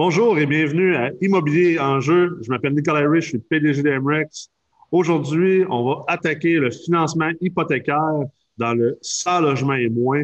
[0.00, 2.38] Bonjour et bienvenue à Immobilier en jeu.
[2.42, 4.48] Je m'appelle Nicolas Rich, je suis PDG d'Emrex.
[4.92, 8.20] Aujourd'hui, on va attaquer le financement hypothécaire
[8.58, 10.22] dans le 100 logements et moins.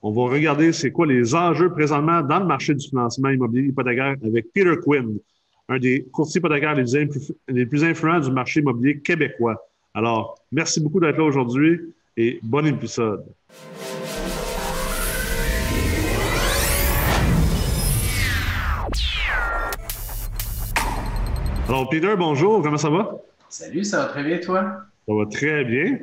[0.00, 4.16] On va regarder c'est quoi les enjeux présentement dans le marché du financement immobilier hypothécaire
[4.24, 5.18] avec Peter Quinn,
[5.68, 6.76] un des courtiers hypothécaires
[7.48, 9.62] les plus influents du marché immobilier québécois.
[9.92, 11.78] Alors, merci beaucoup d'être là aujourd'hui
[12.16, 13.26] et bon épisode.
[21.70, 23.12] Alors, Peter, bonjour, comment ça va?
[23.48, 24.82] Salut, ça va très bien, toi?
[25.06, 26.00] Ça va très bien.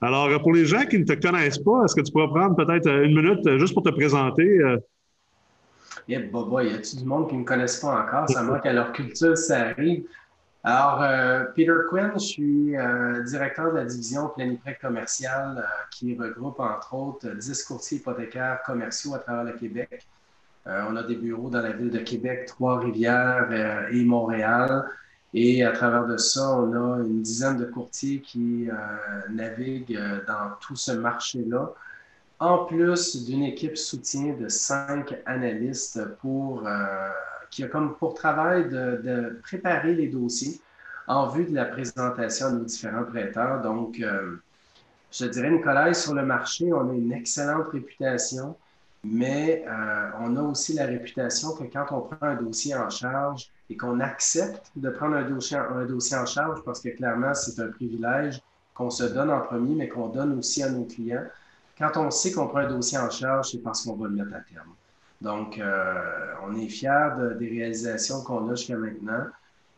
[0.00, 2.88] Alors, pour les gens qui ne te connaissent pas, est-ce que tu pourrais prendre peut-être
[2.88, 4.58] une minute euh, juste pour te présenter?
[6.08, 8.26] Yeah, Boba, y a-tu du monde qui ne me connaissent pas encore?
[8.30, 10.04] Ça manque à leur culture, ça arrive.
[10.64, 16.58] Alors, euh, Peter Quinn, je suis euh, directeur de la division Planiprêt commercial qui regroupe
[16.58, 20.06] entre autres 10 courtiers hypothécaires commerciaux à travers le Québec.
[20.66, 24.84] On a des bureaux dans la ville de Québec, Trois-Rivières et Montréal.
[25.34, 28.74] Et à travers de ça, on a une dizaine de courtiers qui euh,
[29.30, 31.72] naviguent euh, dans tout ce marché-là,
[32.38, 37.08] en plus d'une équipe soutien de cinq analystes pour, euh,
[37.50, 40.60] qui a comme pour travail de, de, préparer les dossiers
[41.06, 43.62] en vue de la présentation à nos différents prêteurs.
[43.62, 44.00] Donc,
[45.10, 48.56] je dirais, Nicolas, sur le marché, on a une excellente réputation,
[49.04, 49.64] mais
[50.20, 54.00] on a aussi la réputation que quand on prend un dossier en charge, et qu'on
[54.00, 58.42] accepte de prendre un dossier, un dossier en charge parce que clairement, c'est un privilège
[58.74, 61.24] qu'on se donne en premier, mais qu'on donne aussi à nos clients.
[61.78, 64.34] Quand on sait qu'on prend un dossier en charge, c'est parce qu'on va le mettre
[64.34, 64.68] à terme.
[65.22, 69.24] Donc, euh, on est fiers des réalisations qu'on a jusqu'à maintenant.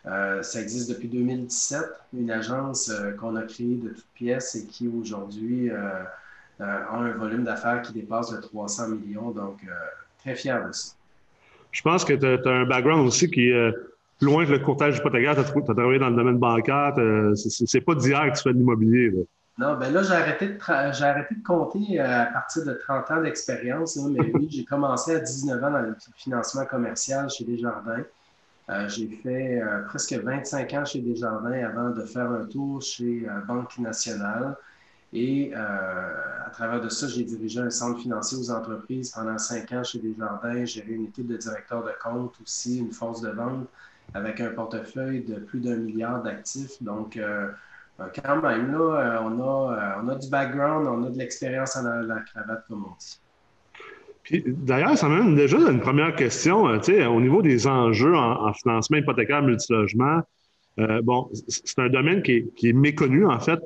[0.06, 1.80] Euh, ça existe depuis 2017,
[2.14, 5.70] une agence euh, qu'on a créée de toutes pièces et qui aujourd'hui
[6.60, 9.30] a un volume d'affaires qui dépasse de 300 millions.
[9.30, 9.60] Donc,
[10.20, 10.94] très fier de ça
[11.74, 13.72] je pense que tu as, un background aussi qui est
[14.18, 15.34] plus loin que le courtage hypothécaire.
[15.34, 16.94] Tu as, travaillé dans le domaine bancaire.
[17.34, 19.12] C'est pas d'hier que tu fais de l'immobilier.
[19.56, 20.58] Non, ben là, j'ai arrêté, de
[20.92, 23.96] j'ai arrêté de compter euh, à partir de 30 ans d'expérience.
[23.96, 28.02] Mais oui, j'ai commencé à 19 ans dans le financement commercial chez Desjardins.
[28.70, 33.26] Euh, j'ai fait euh, presque 25 ans chez Desjardins avant de faire un tour chez
[33.46, 34.56] Banque nationale.
[35.14, 35.58] Et euh,
[36.44, 40.00] à travers de ça, j'ai dirigé un centre financier aux entreprises pendant cinq ans chez
[40.00, 40.64] Desjardins.
[40.64, 43.68] J'ai eu une équipe de directeurs de compte aussi, une force de vente
[44.12, 46.82] avec un portefeuille de plus d'un milliard d'actifs.
[46.82, 47.48] Donc, euh,
[48.00, 51.84] euh, quand même, là, on a, on a du background, on a de l'expérience en
[51.84, 54.42] la cravate, comme on dit.
[54.46, 56.64] D'ailleurs, ça m'amène déjà à une première question.
[56.64, 60.22] au niveau des enjeux en, financement hypothécaire multilogement,
[61.04, 63.60] bon, c'est un domaine qui est, qui est, méconnu, en fait.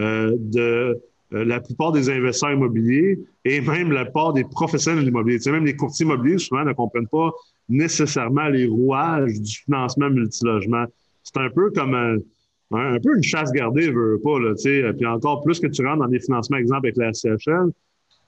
[0.00, 0.98] Euh, de
[1.34, 5.38] euh, la plupart des investisseurs immobiliers et même la part des professionnels de l'immobilier.
[5.50, 7.30] Même les courtiers immobiliers, souvent, ne comprennent pas
[7.68, 10.84] nécessairement les rouages du financement multilogement.
[11.22, 12.18] C'est un peu comme un,
[12.70, 14.92] peu une chasse gardée, veux pas, là, tu sais.
[14.94, 17.70] Puis encore plus que tu rentres dans des financements, exemple, avec la CHL,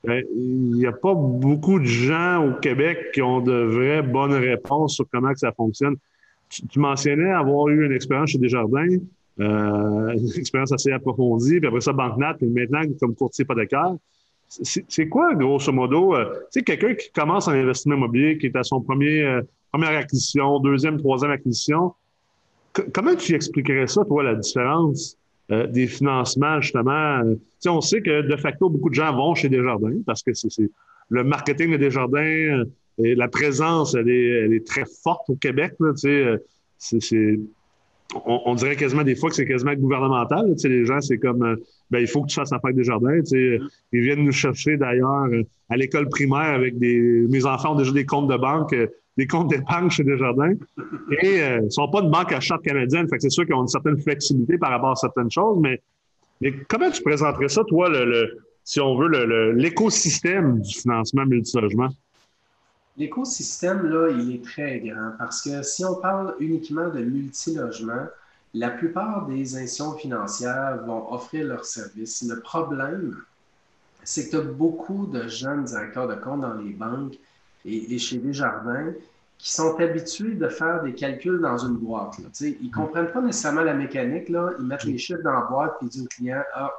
[0.05, 4.35] ben, il n'y a pas beaucoup de gens au Québec qui ont de vraies bonnes
[4.35, 5.97] réponses sur comment ça fonctionne.
[6.51, 8.99] Tu mentionnais avoir eu une expérience chez Desjardins.
[9.41, 13.95] Euh, une expérience assez approfondie, puis après ça, BankNat, puis maintenant comme courtier hypothécaire.
[14.49, 18.57] C'est quoi, grosso modo, euh, tu sais, quelqu'un qui commence en investissement immobilier, qui est
[18.57, 21.95] à son premier, euh, première acquisition, deuxième, troisième acquisition,
[22.93, 25.17] comment tu expliquerais ça, toi, la différence
[25.49, 27.21] des financements, justement?
[27.23, 30.33] Tu sais, on sait que de facto, beaucoup de gens vont chez Desjardins parce que
[30.33, 30.71] c'est
[31.11, 32.65] le marketing de Desjardins
[32.99, 36.39] et la présence, elle est, elle est très forte au Québec, tu sais,
[36.79, 37.39] c'est
[38.27, 40.55] on, dirait quasiment des fois que c'est quasiment gouvernemental.
[40.65, 41.57] les gens, c'est comme euh,
[41.91, 43.25] ben, il faut que tu fasses affaire des jardins.
[43.25, 43.59] Sais,
[43.93, 47.27] ils viennent nous chercher d'ailleurs euh, à l'école primaire avec des.
[47.29, 50.55] Mes enfants ont déjà des comptes de banque, euh, des comptes d'épargne chez Desjardins.
[51.23, 53.07] Et ils ne sont pas une banque à charte canadienne.
[53.19, 55.81] C'est sûr qu'ils ont une certaine flexibilité par rapport à certaines choses, mais,
[56.69, 57.91] comment tu présenterais ça, toi,
[58.65, 61.89] si on veut, l'écosystème du financement multilogement?
[62.97, 68.07] L'écosystème, là, il est très grand parce que si on parle uniquement de multilogement,
[68.55, 72.25] la plupart des institutions financières vont offrir leurs services.
[72.29, 73.17] Le problème,
[74.05, 77.15] c'est que tu as beaucoup de jeunes directeurs de compte dans les banques
[77.65, 78.93] et, chez Desjardins
[79.39, 82.17] qui sont habitués de faire des calculs dans une boîte.
[82.41, 84.27] Ils ne comprennent pas nécessairement la mécanique.
[84.29, 86.71] Ils mettent les chiffres dans la boîte et disent au client Ah,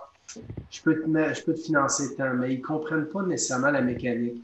[0.71, 3.81] je peux te, je peux te financer tant, mais ils ne comprennent pas nécessairement la
[3.81, 4.41] mécanique.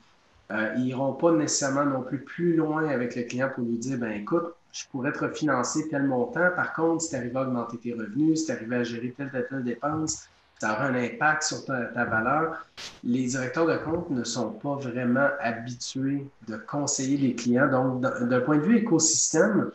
[0.51, 3.97] Euh, ils n'iront pas nécessairement non plus plus loin avec le client pour lui dire,
[3.97, 6.49] ben écoute, je pourrais te refinancer tel montant.
[6.55, 9.31] Par contre, si tu arrives à augmenter tes revenus, si tu arrives à gérer telle,
[9.31, 12.65] telle, telle dépense, ça aura un impact sur ta, valeur.
[13.03, 17.67] Les directeurs de compte ne sont pas vraiment habitués de conseiller les clients.
[17.67, 19.71] Donc, d'un point de vue écosystème,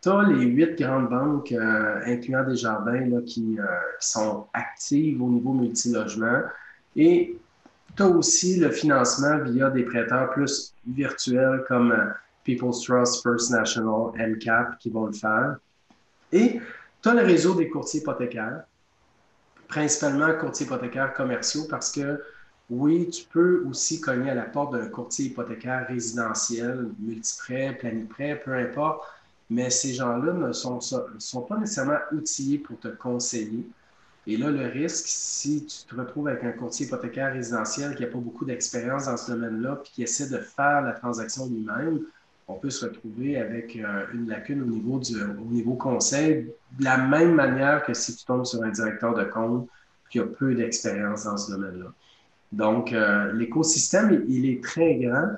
[0.00, 3.64] tu as les huit grandes banques, euh, incluant des jardins, là, qui, euh,
[4.00, 6.40] qui, sont actives au niveau multilogement.
[6.96, 7.38] Et
[8.00, 12.10] tu as aussi le financement via des prêteurs plus virtuels comme euh,
[12.44, 15.56] People's Trust, First National, MCAP qui vont le faire.
[16.32, 16.60] Et
[17.02, 18.62] tu as le réseau des courtiers hypothécaires,
[19.68, 22.22] principalement courtiers hypothécaires commerciaux, parce que
[22.70, 28.54] oui, tu peux aussi cogner à la porte d'un courtier hypothécaire résidentiel, multiprêt, planiprêt, peu
[28.54, 29.02] importe,
[29.50, 33.68] mais ces gens-là ne sont, sont pas nécessairement outillés pour te conseiller.
[34.26, 38.08] Et là, le risque, si tu te retrouves avec un courtier hypothécaire résidentiel qui n'a
[38.08, 42.00] pas beaucoup d'expérience dans ce domaine-là, puis qui essaie de faire la transaction lui-même,
[42.46, 46.84] on peut se retrouver avec euh, une lacune au niveau, du, au niveau conseil, de
[46.84, 49.68] la même manière que si tu tombes sur un directeur de compte
[50.10, 51.92] qui a peu d'expérience dans ce domaine-là.
[52.52, 55.28] Donc, euh, l'écosystème, il est très grand,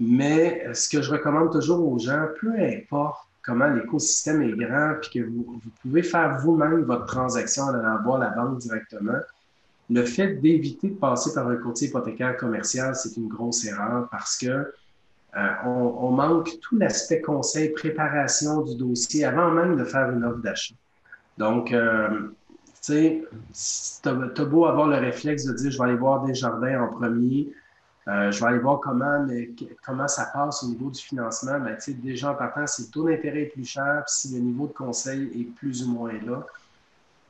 [0.00, 5.20] mais ce que je recommande toujours aux gens, peu importe comment l'écosystème est grand, puis
[5.20, 9.18] que vous, pouvez faire vous-même votre transaction en allant voir la banque directement,
[9.90, 14.38] le fait d'éviter de passer par un courtier hypothécaire commercial, c'est une grosse erreur parce
[14.38, 14.46] que
[15.36, 20.38] euh, on, manque tout l'aspect conseil, préparation du dossier avant même de faire une offre
[20.38, 20.74] d'achat.
[21.38, 22.28] Donc, euh,
[22.86, 23.24] tu sais,
[24.02, 27.52] tu beau avoir le réflexe de dire je vais aller voir des jardins en premier,
[28.06, 29.26] euh, je vais aller voir comment,
[29.84, 31.58] comment ça passe au niveau du financement.
[31.58, 34.66] Mais sais, déjà en partant, si le taux d'intérêt est plus cher, si le niveau
[34.66, 36.44] de conseil est plus ou moins là,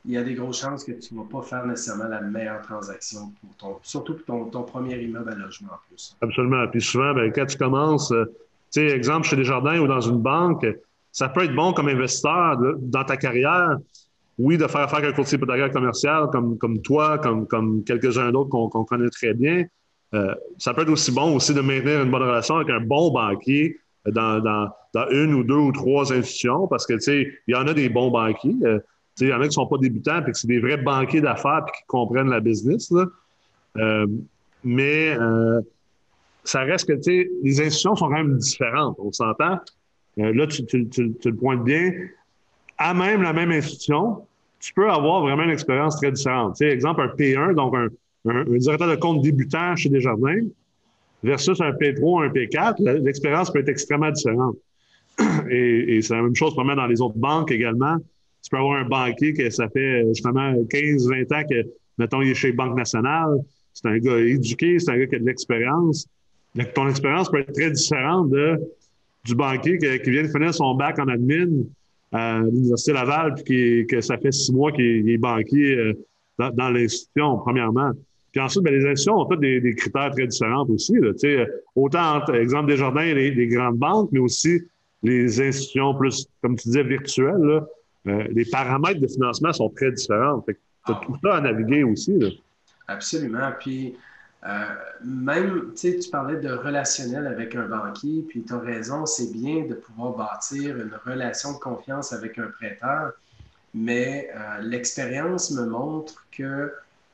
[0.07, 2.61] il y a des grosses chances que tu ne vas pas faire nécessairement la meilleure
[2.61, 6.15] transaction, pour ton, surtout pour ton, premier immeuble à logement en plus.
[6.21, 6.67] Absolument.
[6.67, 8.25] Puis souvent, ben, quand tu commences, euh,
[8.71, 10.65] tu sais, exemple chez Desjardins ou dans une banque,
[11.11, 13.77] ça peut être bon comme investisseur dans ta carrière,
[14.37, 18.31] oui, de faire affaire avec un courtier hypothécaire commercial comme, comme toi, comme, comme quelques-uns
[18.31, 19.63] d'autres qu'on connaît très bien.
[20.13, 23.11] Euh, ça peut être aussi bon aussi de maintenir une bonne relation avec un bon
[23.11, 24.69] banquier dans,
[25.11, 27.89] une ou deux ou trois institutions parce que, tu sais, il y en a des
[27.89, 28.55] bons banquiers.
[28.63, 28.79] Euh,
[29.19, 31.21] il y en a qui ne sont pas débutants et que c'est des vrais banquiers
[31.21, 32.93] d'affaires et qui comprennent la business.
[33.77, 34.07] Euh,
[34.63, 35.17] mais
[36.43, 36.99] ça reste que
[37.43, 38.97] les institutions sont quand même différentes.
[38.99, 39.59] On s'entend.
[40.17, 41.91] Là, tu, le pointes bien.
[42.77, 44.27] À même la même institution,
[44.59, 46.57] tu peux avoir vraiment une expérience très différente.
[46.57, 47.87] sais, exemple, un P1, donc un,
[48.25, 50.45] directeur de compte débutant chez Desjardins,
[51.23, 54.55] versus un P3, un P4, l'expérience peut être extrêmement différente.
[55.49, 57.97] Et, c'est la même chose probablement dans les autres banques également
[58.45, 61.67] tu peux avoir un banquier que ça fait justement 15-20 ans que,
[61.97, 63.39] mettons, il est chez Banque nationale.
[63.73, 66.05] C'est un gars éduqué, c'est un gars qui a de l'expérience.
[66.75, 68.31] Ton expérience peut être très différente
[69.23, 71.63] du banquier qui, vient de finir son bac en admin
[72.11, 75.93] à l'Université Laval, puis que ça fait six mois qu'il est banquier euh,
[76.37, 77.93] dans, l'institution, premièrement.
[78.35, 80.91] Puis ensuite, ben, les institutions ont des, critères très différents aussi.
[80.99, 81.13] Là,
[81.73, 84.61] autant, exemple, des jardins et les, grandes banques, mais aussi
[85.03, 87.37] les institutions plus, comme tu disais, virtuelles.
[87.37, 87.65] Là,
[88.07, 90.43] euh, les paramètres de financement sont très différents.
[90.45, 90.53] tu
[90.85, 92.11] as tout ça à naviguer aussi.
[92.89, 93.53] Absolument.
[93.57, 93.95] Puis,
[94.45, 94.49] euh,
[95.01, 99.75] même, tu parlais de relationnel avec un banquier, puis tu as raison, c'est bien de
[99.75, 103.13] pouvoir bâtir une relation de confiance avec un prêteur,
[103.73, 106.25] mais euh, l'expérience me montre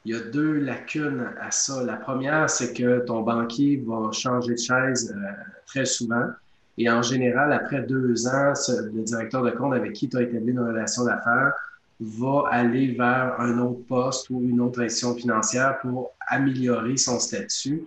[0.02, 1.84] qu'il y a deux lacunes à ça.
[1.84, 5.16] La première, c'est que ton banquier va changer de chaise
[5.66, 6.26] très souvent.
[6.78, 10.52] Et en général, après deux ans, le directeur de compte avec qui tu as établi
[10.52, 11.54] une relation d'affaires
[12.00, 17.84] va aller vers un autre poste ou une autre institution financière pour améliorer son statut.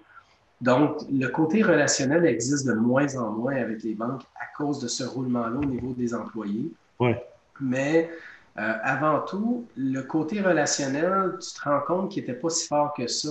[0.61, 4.87] Donc, le côté relationnel existe de moins en moins avec les banques à cause de
[4.87, 6.71] ce roulement-là au niveau des employés.
[7.01, 7.21] Ouais.
[7.61, 8.09] Mais
[8.57, 12.93] euh, avant tout, le côté relationnel, tu te rends compte qu'il n'était pas si fort
[12.95, 13.31] que ça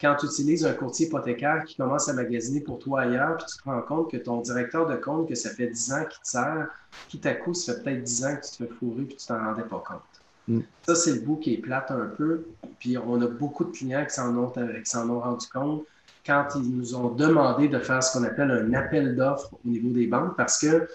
[0.00, 3.58] quand tu utilises un courtier hypothécaire qui commence à magasiner pour toi ailleurs, puis tu
[3.58, 6.28] te rends compte que ton directeur de compte, que ça fait 10 ans qu'il te
[6.28, 6.68] sert,
[7.10, 9.26] tout à coup, ça fait peut-être 10 ans que tu te fais fourrer puis tu
[9.26, 10.00] t'en rendais pas compte.
[10.46, 10.60] Mm.
[10.86, 12.46] Ça, c'est le bout qui est plate un peu.
[12.78, 15.84] Puis on a beaucoup de clients qui s'en ont, ont rendu compte
[16.24, 19.90] quand ils nous ont demandé de faire ce qu'on appelle un appel d'offres au niveau
[19.90, 20.88] des banques parce que,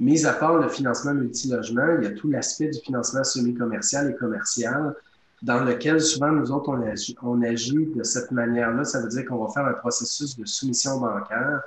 [0.00, 4.14] mis à part le financement multilogement, il y a tout l'aspect du financement semi-commercial et
[4.16, 4.94] commercial
[5.42, 6.70] dans lequel souvent nous autres,
[7.22, 8.84] on agit, de cette manière-là.
[8.84, 11.62] Ça veut dire qu'on va faire un processus de soumission bancaire.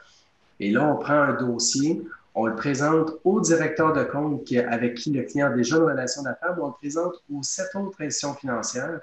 [0.60, 2.02] Et là, on prend un dossier,
[2.36, 6.24] on le présente au directeur de compte avec qui le client a déjà une relation
[6.24, 9.00] d'affaires, on le présente aux sept autres institutions financières,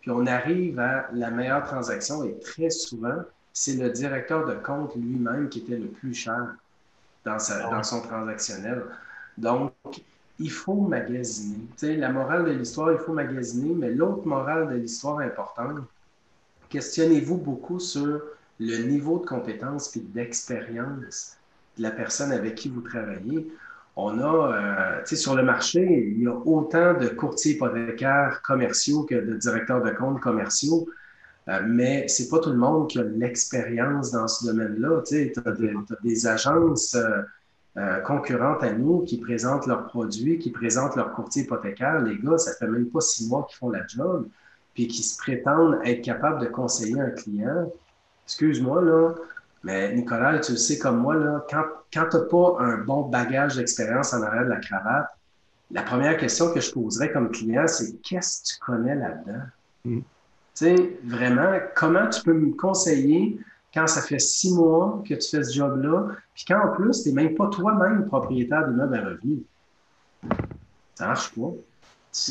[0.00, 2.24] puis on arrive à la meilleure transaction.
[2.24, 3.22] Et très souvent,
[3.52, 6.54] c'est le directeur de compte lui-même qui était le plus cher
[7.24, 8.84] dans, sa, dans son transactionnel.
[9.38, 9.72] Donc,
[10.38, 11.58] il faut magasiner.
[11.76, 15.78] Tu sais, la morale de l'histoire, il faut magasiner, mais l'autre morale de l'histoire importante,
[16.68, 18.20] questionnez-vous beaucoup sur
[18.60, 21.36] le niveau de compétence et d'expérience
[21.76, 23.48] de la personne avec qui vous travaillez.
[23.96, 28.42] On a, euh, tu sais, sur le marché, il y a autant de courtiers hypothécaires
[28.42, 30.88] commerciaux que de directeurs de comptes commerciaux.
[31.48, 35.02] Euh, mais c'est pas tout le monde qui a l'expérience dans ce domaine-là.
[35.06, 35.52] Tu sais, as,
[36.02, 37.22] des agences euh,
[37.76, 42.00] euh, concurrentes à nous qui présentent leurs produits, qui présentent leurs courtiers hypothécaires.
[42.00, 44.26] Les gars, ça fait même pas six mois qu'ils font la job,
[44.74, 47.70] puis qui se prétendent être capables de conseiller un client.
[48.26, 49.14] Excuse-moi, là,
[49.64, 53.02] mais Nicolas, tu le sais comme moi, là, quand, quand tu n'as pas un bon
[53.08, 55.08] bagage d'expérience en arrière de la cravate,
[55.70, 59.42] la première question que je poserais comme client, c'est qu'est-ce que tu connais là-dedans?
[59.84, 60.00] Mm.
[60.54, 63.38] Sais, vraiment, comment tu peux me conseiller
[63.74, 67.08] quand ça fait six mois que tu fais ce job-là, puis quand en plus, tu
[67.08, 69.40] n'es même pas toi-même propriétaire d'immeuble à revenus.
[70.94, 71.50] Ça marche pas.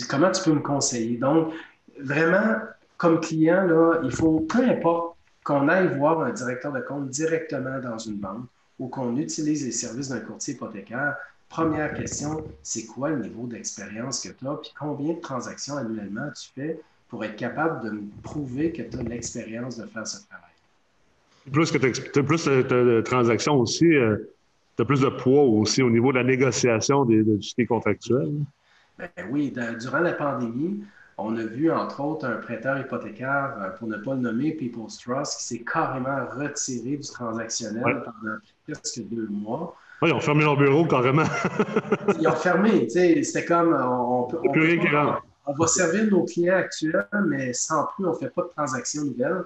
[0.09, 1.17] Comment tu peux me conseiller?
[1.17, 1.53] Donc,
[1.99, 2.59] vraiment,
[2.95, 3.67] comme client,
[4.03, 8.45] il faut, peu importe qu'on aille voir un directeur de compte directement dans une banque
[8.79, 11.17] ou qu'on utilise les services d'un courtier hypothécaire,
[11.49, 16.29] première question, c'est quoi le niveau d'expérience que tu as, puis combien de transactions annuellement
[16.31, 16.81] tu fais?
[17.13, 20.50] Pour être capable de me prouver que tu as l'expérience de faire ce travail.
[21.51, 24.17] Plus que tu as plus de transactions aussi, euh,
[24.75, 27.67] tu as plus de poids aussi au niveau de la négociation des, de, qui est
[27.67, 28.32] contractuel.
[28.98, 30.84] Ben oui, durant la pandémie,
[31.20, 34.98] on a vu entre autres un prêteur hypothécaire, euh, pour ne pas le nommer, People's
[34.98, 39.75] Trust, qui s'est carrément retiré du transactionnel pendant presque deux mois.
[40.01, 41.25] Oui, ils ont fermé leur bureau carrément.
[42.20, 44.39] ils ont fermé, tu sais, c'était comme on, peut,
[45.45, 49.03] on va servir nos clients actuels, mais sans plus, on ne fait pas de transactions
[49.03, 49.43] nouvelles.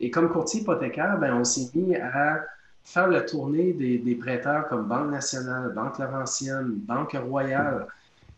[0.00, 2.44] Et comme courtier hypothécaire, ben, on s'est mis à
[2.82, 7.86] faire la tournée des, prêteurs comme Banque nationale, Banque Laurentienne, Banque Royale.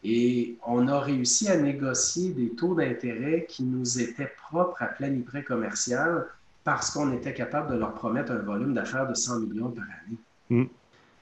[0.04, 5.44] Et on a réussi à négocier des taux d'intérêt qui nous étaient propres à Planiprêt
[5.44, 6.26] commercial
[6.64, 10.18] parce qu'on était capable de leur promettre un volume d'affaires de 100 millions par année.
[10.50, 10.68] Mm.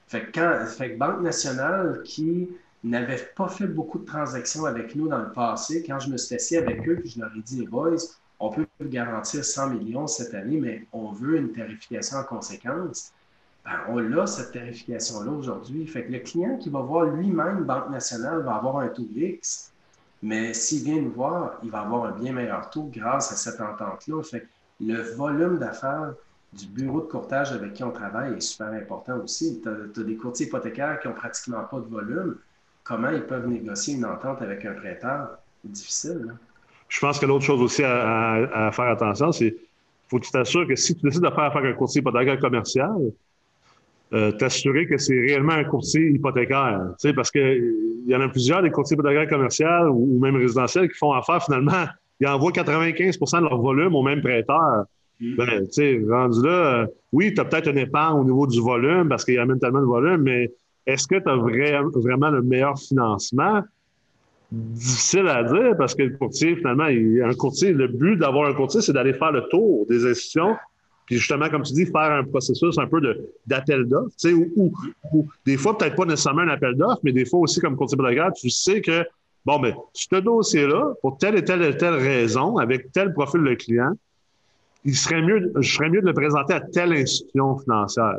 [0.07, 2.49] Fait, que quand, fait Banque nationale, qui
[2.83, 6.35] n'avait pas fait beaucoup de transactions avec nous dans le passé, quand je me suis
[6.35, 7.97] assis avec eux, puis je leur ai dit, les boys,
[8.39, 13.13] on peut vous garantir 100 millions cette année, mais on veut une tarification en conséquence.
[13.63, 15.85] Ben, on a cette tarification-là aujourd'hui.
[15.85, 19.71] Fait que le client qui va voir lui-même Banque nationale va avoir un taux X,
[20.23, 23.61] mais s'il vient nous voir, il va avoir un bien meilleur taux grâce à cette
[23.61, 24.23] entente-là.
[24.23, 24.47] Fait
[24.79, 26.13] le volume d'affaires
[26.53, 29.61] du bureau de courtage avec qui on travaille est super important aussi.
[29.61, 32.37] Tu as, des courtiers hypothécaires qui n'ont pratiquement pas de volume.
[32.83, 35.37] Comment ils peuvent négocier une entente avec un prêteur?
[35.61, 36.21] C'est difficile.
[36.27, 36.33] Là.
[36.91, 39.55] Je pense que l'autre chose aussi à, faire attention, c'est
[40.09, 42.37] faut que tu t'assures que si tu décides de faire affaire avec un courtier hypothécaire
[42.37, 42.91] commercial,
[44.13, 46.81] euh, t'assurer que c'est réellement un courtier hypothécaire.
[46.99, 50.89] Tu sais, parce qu'il y en a plusieurs des courtiers hypothécaires commerciaux ou, même résidentiels
[50.89, 51.85] qui font affaire finalement.
[52.19, 54.83] Ils envoient 95% de leur volume au même prêteur.
[55.21, 55.35] Mm.
[55.37, 58.59] Ben, tu sais, rendu là, euh, oui, tu as peut-être un épargne au niveau du
[58.59, 60.51] volume parce qu'il y a même tellement de volume, mais
[60.85, 63.61] est-ce que tu as vraiment le meilleur financement?
[64.51, 68.81] difficile à dire parce que le courtier, finalement, un courtier, le but d'avoir un courtier,
[68.81, 70.55] c'est d'aller faire le tour des institutions.
[71.05, 73.01] Puis justement, comme tu dis, faire un processus un peu
[73.47, 74.15] d'appel d'offres,
[74.55, 74.73] ou,
[75.45, 78.31] des fois, peut-être pas nécessairement un appel d'offres, mais des fois aussi, comme courtier hypothécaire,
[78.33, 79.05] tu sais que,
[79.45, 83.53] bon, mais ce dossier-là, pour telle et telle et telle raison, avec tel profil de
[83.55, 83.91] client,
[84.83, 88.17] il serait mieux, je serais mieux de le présenter à telle institution financière.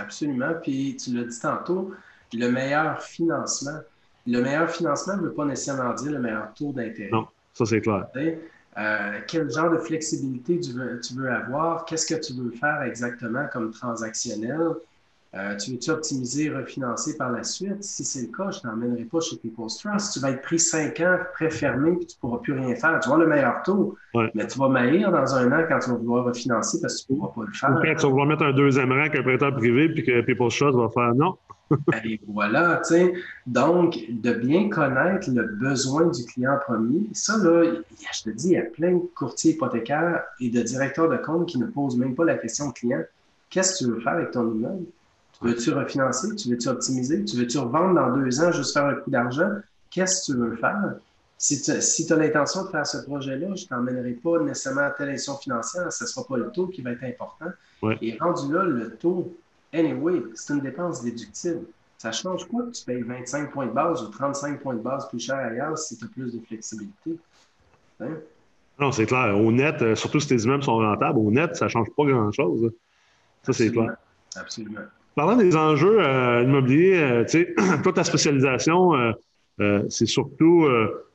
[0.00, 0.54] Absolument.
[0.62, 1.92] Puis tu l'as dit tantôt,
[2.32, 3.78] le meilleur financement,
[4.26, 7.10] le meilleur financement ne veut pas nécessairement dire le meilleur taux d'intérêt.
[7.10, 8.06] Non, ça c'est clair.
[8.78, 11.84] Euh, quel genre de flexibilité tu veux, tu veux avoir?
[11.84, 14.74] Qu'est-ce que tu veux faire exactement comme transactionnel?
[15.32, 17.84] Euh, tu veux-tu optimiser, refinancer par la suite?
[17.84, 20.12] Si c'est le cas, je ne t'emmènerai pas chez People's Trust.
[20.12, 22.98] Tu vas être pris cinq ans, prêt fermé, puis tu ne pourras plus rien faire.
[23.00, 23.96] Tu vas le meilleur taux,
[24.34, 27.12] mais tu vas maillir dans un an quand tu vas vouloir refinancer parce que tu
[27.12, 27.70] ne pourras pas le faire.
[27.70, 30.56] Ou quand tu vas vouloir mettre un deuxième rang qu'un prêteur privé, puis que People's
[30.56, 31.36] Trust va faire non.
[32.04, 33.12] Et voilà, tu sais.
[33.46, 37.62] Donc, de bien connaître le besoin du client premier, ça, là,
[38.12, 41.46] je te dis, il y a plein de courtiers hypothécaires et de directeurs de compte
[41.46, 43.04] qui ne posent même pas la question au client
[43.50, 44.86] qu'est-ce que tu veux faire avec ton immeuble?
[45.40, 46.34] Veux-tu refinancer?
[46.36, 47.24] Tu veux-tu optimiser?
[47.24, 49.50] Tu veux-tu revendre dans deux ans, juste faire un coup d'argent?
[49.90, 50.94] Qu'est-ce que tu veux faire?
[51.38, 55.08] Si tu as l'intention de faire ce projet-là, je ne t'emmènerai pas nécessairement à telle
[55.08, 57.50] institution financière, ce ne sera pas le taux qui va être important.
[58.02, 59.34] Et rendu là, le taux,
[59.72, 61.62] anyway, c'est une dépense déductible.
[61.96, 65.08] Ça change quoi que tu payes 25 points de base ou 35 points de base
[65.08, 67.18] plus cher ailleurs si tu as plus de flexibilité?
[68.00, 68.16] Hein?
[68.78, 69.36] Non, c'est clair.
[69.38, 72.04] Au net, euh, surtout si tes immeubles sont rentables, au net, ça ne change pas
[72.04, 72.70] grand-chose.
[73.42, 73.96] Ça, c'est clair.
[74.36, 74.80] Absolument.
[75.14, 76.00] Parlant des enjeux
[76.42, 78.92] immobiliers, tu sais, toi, ta spécialisation,
[79.88, 80.66] c'est surtout,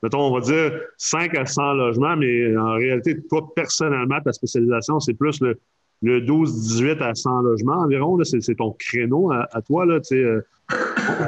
[0.04, 5.00] mettons, on va dire 5 à 100 logements, mais en réalité, toi, personnellement, ta spécialisation,
[5.00, 5.58] c'est plus le,
[6.02, 8.18] le 12-18 à 100 logements environ.
[8.24, 9.86] C'est ton créneau à, toi.
[9.86, 10.42] Là, euh,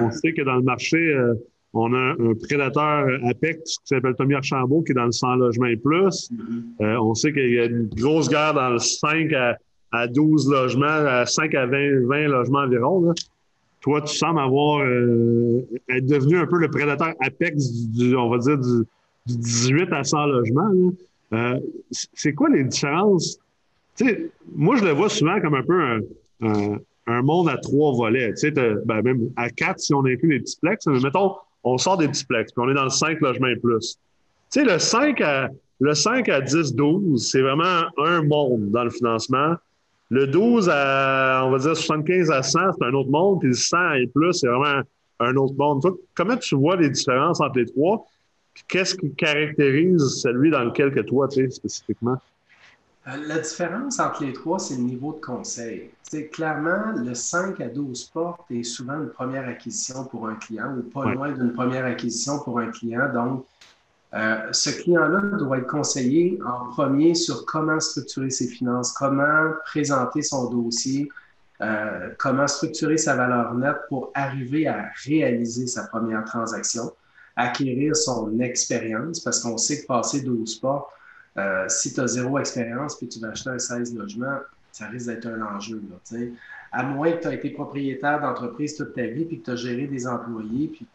[0.02, 1.34] on sait que dans le marché, euh,
[1.74, 5.68] on a un, prédateur Apex qui s'appelle Tommy Archambault qui est dans le 100 logements
[5.68, 6.32] et plus.
[6.32, 6.86] Mm-hmm.
[6.86, 9.58] Euh, on sait qu'il y a une grosse guerre dans le 5 à,
[10.08, 13.14] 12 logements, à 5 à 20, 20 logements environ.
[13.82, 18.58] Toi, tu sembles avoir être devenu un peu le prédateur Apex du, on va dire,
[18.58, 18.86] du,
[19.28, 20.72] 18 à 100 logements.
[21.92, 23.40] c'est quoi les différences?
[24.56, 26.02] Moi, je le vois souvent comme un peu
[26.42, 28.34] un, monde à trois volets.
[28.86, 30.86] Ben, même à quatre si on inclut les petits plex.
[30.88, 33.56] Mais mettons, on sort des petits plex, puis on est dans le 5 logements et
[33.56, 33.98] plus.
[34.52, 38.84] Tu sais, le 5 à, le 5 à 10, 12, c'est vraiment un monde dans
[38.84, 39.56] le financement.
[40.10, 43.40] Le 12 à, on va dire, 75 à 100, c'est un autre monde.
[43.40, 44.82] Puis le 100 et plus, c'est vraiment
[45.20, 45.84] un autre monde.
[46.16, 48.06] comment tu vois les différences entre les trois?
[48.68, 52.18] Qu'est-ce qui caractérise celui dans lequel que toi, tu sais, spécifiquement?
[53.08, 55.92] Euh, la différence entre les trois, c'est le niveau de conseil.
[56.04, 60.76] C'est clairement, le 5 à 12 portes est souvent une première acquisition pour un client
[60.78, 63.12] ou pas loin d'une première acquisition pour un client.
[63.14, 63.46] Donc,
[64.14, 70.22] euh, ce client-là doit être conseillé en premier sur comment structurer ses finances, comment présenter
[70.22, 71.10] son dossier,
[71.62, 76.94] euh, comment structurer sa valeur nette pour arriver à réaliser sa première transaction,
[77.36, 80.90] acquérir son expérience, parce qu'on sait que passer 12 portes,
[81.38, 84.40] euh, si tu as zéro expérience puis tu vas acheter un 16 logements,
[84.72, 85.82] ça risque d'être un enjeu.
[86.72, 89.56] À moins que tu aies été propriétaire d'entreprise toute ta vie puis que tu as
[89.56, 90.88] géré des employés puis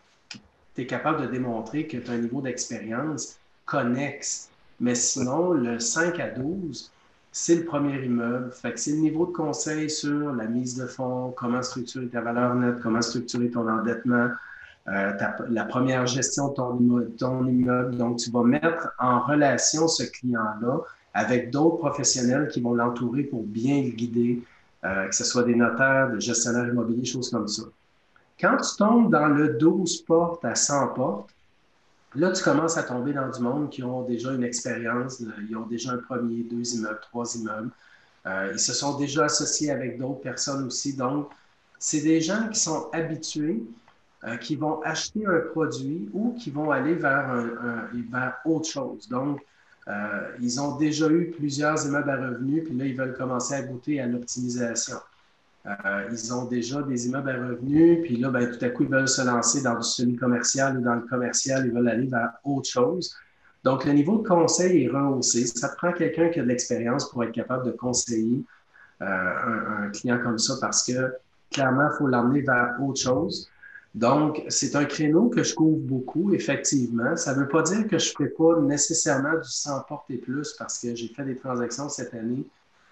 [0.74, 4.48] tu es capable de démontrer que tu as un niveau d'expérience connexe.
[4.80, 6.90] Mais sinon, le 5 à 12,
[7.30, 8.50] c'est le premier immeuble.
[8.52, 12.20] Fait que c'est le niveau de conseil sur la mise de fonds, comment structurer ta
[12.20, 14.30] valeur nette, comment structurer ton endettement,
[14.88, 15.12] euh,
[15.48, 16.54] la première gestion de
[17.16, 20.80] ton immeuble, Donc, tu vas mettre en relation ce client-là
[21.14, 24.42] avec d'autres professionnels qui vont l'entourer pour bien le guider,
[24.84, 27.62] euh, que ce soit des notaires, des gestionnaires immobiliers, choses comme ça.
[28.42, 31.30] Quand tu tombes dans le 12 portes à 100 portes,
[32.14, 35.56] là, tu commences à tomber dans du monde qui ont déjà une expérience, euh, ils
[35.56, 37.70] ont déjà un premier, deux immeubles, trois immeubles.
[38.52, 40.94] ils se sont déjà associés avec d'autres personnes aussi.
[40.94, 41.30] Donc,
[41.78, 43.62] c'est des gens qui sont habitués
[44.24, 49.08] euh, qui vont acheter un produit ou qui vont aller vers, autre chose.
[49.08, 49.40] Donc,
[49.88, 53.62] euh, ils ont déjà eu plusieurs immeubles à revenus, puis là, ils veulent commencer à
[53.62, 54.98] goûter à l'optimisation.
[55.66, 58.88] Euh, ils ont déjà des immeubles à revenus, puis là, ben, tout à coup, ils
[58.88, 62.68] veulent se lancer dans du semi-commercial ou dans le commercial, ils veulent aller vers autre
[62.68, 63.14] chose.
[63.62, 65.46] Donc, le niveau de conseil est rehaussé.
[65.46, 68.42] Ça prend quelqu'un qui a de l'expérience pour être capable de conseiller
[69.00, 71.12] un, un, client comme ça parce que
[71.50, 73.48] clairement, il faut l'emmener vers autre chose.
[73.94, 77.14] Donc, c'est un créneau que je couvre beaucoup, effectivement.
[77.16, 80.16] Ça ne veut pas dire que je ne fais pas nécessairement du 100 portes et
[80.16, 82.44] plus parce que j'ai fait des transactions cette année,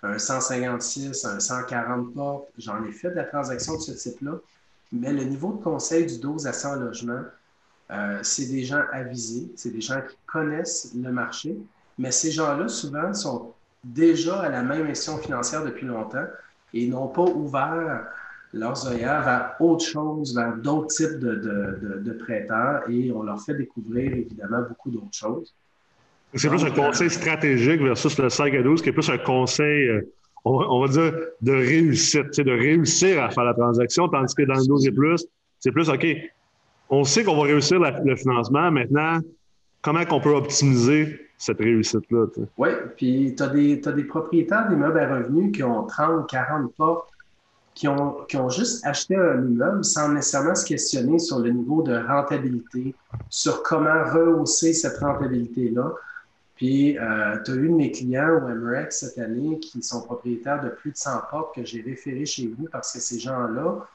[0.03, 2.49] un 156, un 140 portes.
[2.59, 4.33] J'en ai fait de la transaction de ce type-là.
[4.93, 7.25] Mais le niveau de conseil du 12 à 100 logements,
[7.91, 11.57] euh, c'est des gens avisés, c'est des gens qui connaissent le marché,
[11.99, 16.27] mais ces gens-là, souvent, sont déjà à la même mission financière depuis longtemps
[16.73, 18.07] et n'ont pas ouvert
[18.53, 24.13] leurs œillères vers autre chose, vers d'autres types de, prêteurs et on leur fait découvrir
[24.13, 25.55] évidemment beaucoup d'autres choses.
[26.35, 29.89] C'est plus un conseil stratégique versus le 5 à 12, qui est plus un conseil,
[29.89, 30.13] euh,
[30.45, 31.13] on, va, dire,
[31.43, 35.27] de réussite, de réussir à faire la transaction, tandis que dans le 12 et plus,
[35.59, 36.07] c'est plus, OK,
[36.89, 39.19] on sait qu'on va réussir le financement, maintenant,
[39.83, 42.27] comment on peut optimiser cette réussite-là?
[42.59, 47.11] Oui, puis tu as, as, des propriétaires d'immeubles à revenus qui ont 30, 40 portes
[47.75, 52.95] qui ont, juste acheté un immeuble sans nécessairement se questionner sur le niveau de rentabilité,
[53.31, 55.91] sur comment rehausser cette rentabilité-là.
[56.61, 60.63] Puis, euh, tu as eu de mes clients au MREX cette année qui sont propriétaires
[60.63, 63.89] de plus de 100 portes que j'ai référés chez vous parce que ces gens-là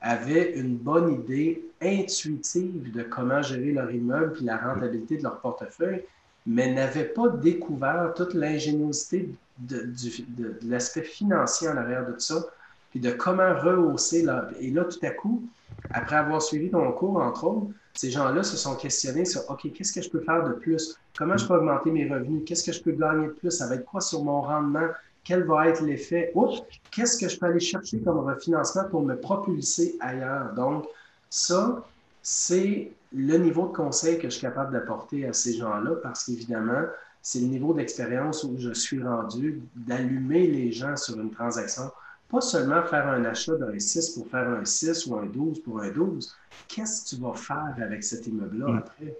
[0.00, 5.38] avaient une bonne idée intuitive de comment gérer leur immeuble puis la rentabilité de leur
[5.38, 6.02] portefeuille,
[6.44, 9.88] mais n'avaient pas découvert toute l'ingéniosité de,
[10.36, 12.44] de l'aspect financier en arrière de tout ça
[12.90, 14.22] puis de comment rehausser.
[14.22, 14.48] Là.
[14.58, 15.44] Et là, tout à coup,
[15.90, 19.92] après avoir suivi ton cours, entre autres, ces gens-là se sont questionnés sur OK, qu'est-ce
[19.92, 20.96] que je peux faire de plus?
[21.16, 22.44] Comment je peux augmenter mes revenus?
[22.46, 23.50] Qu'est-ce que je peux gagner de plus?
[23.50, 24.86] Ça va être quoi sur mon rendement?
[25.24, 26.30] Quel va être l'effet?
[26.36, 30.54] Oups, qu'est-ce que je peux aller chercher comme refinancement pour me propulser ailleurs?
[30.54, 30.86] Donc,
[31.28, 31.84] ça,
[32.22, 36.84] c'est le niveau de conseil que je suis capable d'apporter à ces gens-là parce qu'évidemment,
[37.20, 41.90] c'est le niveau d'expérience où je suis rendu d'allumer les gens sur une transaction
[42.30, 45.80] pas seulement faire un achat d'un 6 pour faire un 6 ou un 12 pour
[45.80, 46.36] un 12.
[46.68, 48.78] Qu'est-ce que tu vas faire avec cet immeuble-là mm.
[48.78, 49.16] après?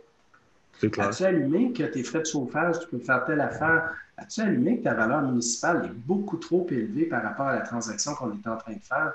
[0.99, 3.95] As-tu allumé que tes frais de chauffage, tu peux faire telle affaire?
[4.17, 8.15] As-tu allumé que ta valeur municipale est beaucoup trop élevée par rapport à la transaction
[8.15, 9.15] qu'on est en train de faire?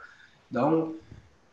[0.51, 0.95] Donc,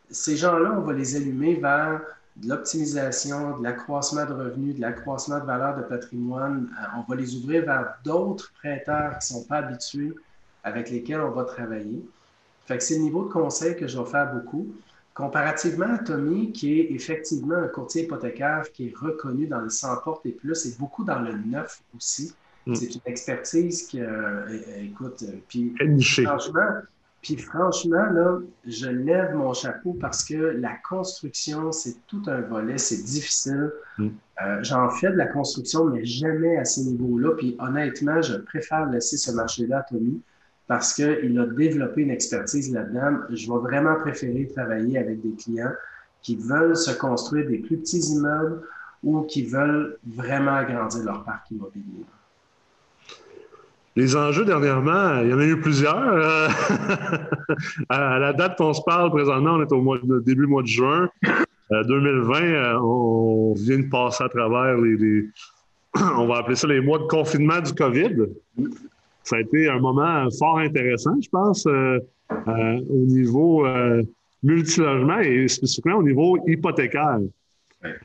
[0.09, 2.01] ces gens-là, on va les allumer vers
[2.37, 6.69] de l'optimisation, de l'accroissement de revenus, de l'accroissement de valeur de patrimoine.
[6.79, 10.13] Euh, on va les ouvrir vers d'autres prêteurs qui ne sont pas habitués
[10.63, 12.03] avec lesquels on va travailler.
[12.71, 14.65] Fait que c'est le niveau de conseil que je vais faire beaucoup.
[15.13, 19.97] Comparativement à Tommy, qui est effectivement un courtier hypothécaire qui est reconnu dans le 100
[20.05, 22.33] portes et plus et beaucoup dans le neuf aussi.
[22.65, 22.75] Mm.
[22.75, 24.47] C'est une expertise qui, euh,
[24.81, 25.75] écoute, euh, puis
[26.23, 26.69] franchement,
[27.21, 32.77] puis franchement, là, je lève mon chapeau parce que la construction, c'est tout un volet,
[32.77, 33.69] c'est difficile.
[33.97, 34.07] Mm.
[34.45, 37.31] Euh, j'en fais de la construction, mais jamais à ces niveaux-là.
[37.37, 40.21] Puis honnêtement, je préfère laisser ce marché-là à Tommy
[40.71, 43.23] parce qu'il a développé une expertise là-dedans.
[43.29, 45.73] Je vais vraiment préférer travailler avec des clients
[46.21, 48.61] qui veulent se construire des plus petits immeubles
[49.03, 52.05] ou qui veulent vraiment agrandir leur parc immobilier.
[53.97, 55.97] Les enjeux dernièrement, il y en a eu plusieurs.
[55.97, 56.47] Euh,
[57.89, 60.67] à la date qu'on se parle présentement, on est au mois de, début mois de
[60.67, 61.09] juin
[61.69, 62.41] 2020.
[62.43, 65.27] Euh, euh, on vient de passer à travers les,
[66.15, 68.15] on va appeler ça les mois de confinement du COVID.
[69.23, 73.65] Ça a été un moment fort intéressant, je pense, au niveau
[74.43, 77.19] multilogement et spécifiquement au niveau hypothécaire.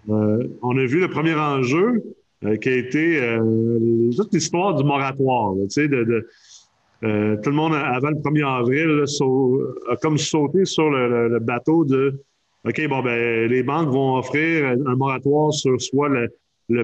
[0.08, 2.02] on a vu le premier enjeu,
[2.44, 5.54] euh, qui a été euh, toute l'histoire du moratoire.
[5.54, 6.28] tu sais, de,
[7.02, 9.04] euh, tout le monde, avant le 1er avril,
[9.90, 12.20] a comme sauté sur le, bateau de
[12.66, 16.28] OK, bon, ben, les banques vont offrir un moratoire sur soit le,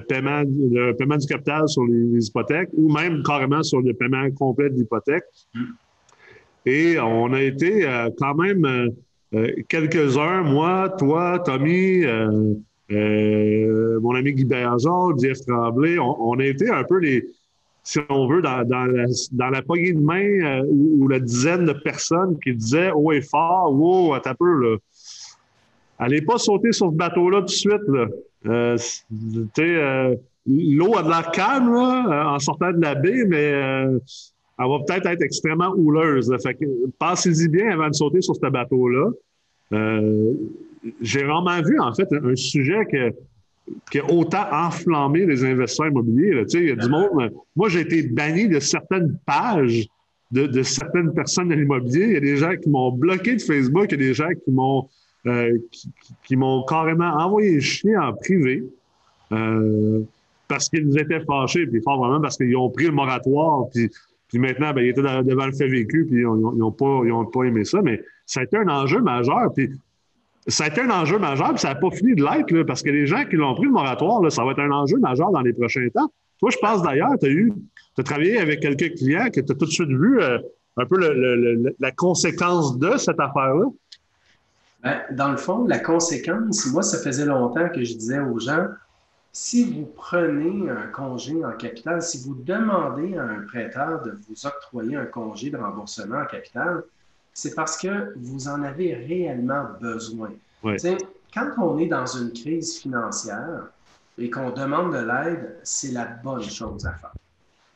[0.01, 4.71] paiement, le paiement du capital sur les, hypothèques ou même carrément sur le paiement complet
[4.71, 5.25] de l'hypothèque.
[6.65, 7.87] Et on a été
[8.19, 8.93] quand même
[9.69, 12.05] quelques-uns, moi, toi, Tommy,
[12.93, 17.25] euh, mon ami Guy Béazard, Jeff Tremblay, on, a été un peu les,
[17.83, 18.65] si on veut, dans,
[19.39, 23.73] la, poignée de main euh, ou, la dizaine de personnes qui disaient haut et fort,
[23.73, 24.77] wow, à peu, là.
[25.99, 28.07] Allez pas sauter sur ce bateau-là tout de suite, là.
[28.47, 28.77] Euh,
[30.47, 33.99] l'eau a de l'air calme, en sortant de la baie, mais elle
[34.59, 36.35] va peut-être être extrêmement houleuse.
[36.43, 36.65] Fait que,
[36.99, 39.11] pensez-y bien avant de sauter sur ce bateau-là
[41.01, 42.81] j'ai vraiment vu, en fait, un, sujet
[43.91, 46.45] qui a autant enflammé les investisseurs immobiliers.
[46.53, 47.33] il y a du monde.
[47.57, 49.87] Moi, j'ai été banni de certaines pages
[50.33, 52.07] de, certaines personnes de l'immobilier.
[52.07, 54.31] Il y a des gens qui m'ont bloqué de Facebook, il y a des gens
[54.45, 54.89] qui m'ont
[55.27, 55.59] euh,
[56.25, 58.65] qui, m'ont carrément envoyé chier en privé
[59.33, 60.01] euh,
[60.49, 63.89] parce qu'ils étaient fâchés, puis fort vraiment parce qu'ils ont pris le moratoire, puis,
[64.29, 67.65] puis maintenant, ben, ils étaient devant le fait vécu, puis ils n'ont pas, pas aimé
[67.65, 67.83] ça.
[67.83, 69.53] Mais ça a été un enjeu majeur.
[69.55, 69.71] Puis
[70.49, 72.91] ça a été un enjeu majeur, puis ça n'a pas fini de l'être, parce que
[72.91, 75.53] les gens qui l'ont pris le moratoire, ça va être un enjeu majeur dans les
[75.53, 76.11] prochains temps.
[76.41, 77.53] Toi, je pense d'ailleurs, tu as eu,
[77.99, 80.39] as travaillé avec quelques clients que tu as tout de suite vu euh,
[80.77, 80.97] un peu
[81.79, 83.67] la conséquence de cette affaire-là.
[84.83, 88.67] Ben, dans le fond, la conséquence, moi, ça faisait longtemps que je disais aux gens,
[89.33, 94.47] si vous prenez un congé en capital, si vous demandez à un prêteur de vous
[94.47, 96.83] octroyer un congé de remboursement en capital,
[97.33, 100.31] c'est parce que vous en avez réellement besoin.
[101.33, 103.69] Quand on est dans une crise financière
[104.19, 107.15] et qu'on demande de l'aide, c'est la bonne chose à faire.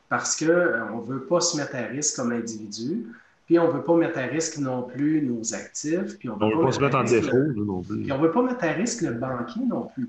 [0.09, 3.07] Parce qu'on euh, ne veut pas se mettre à risque comme individu,
[3.47, 6.19] puis on ne veut pas mettre à risque non plus nos actifs.
[6.19, 8.03] Puis on ne veut, pas, se mettre en défaut non plus.
[8.03, 10.07] Puis on ne veut pas mettre à risque le banquier non plus.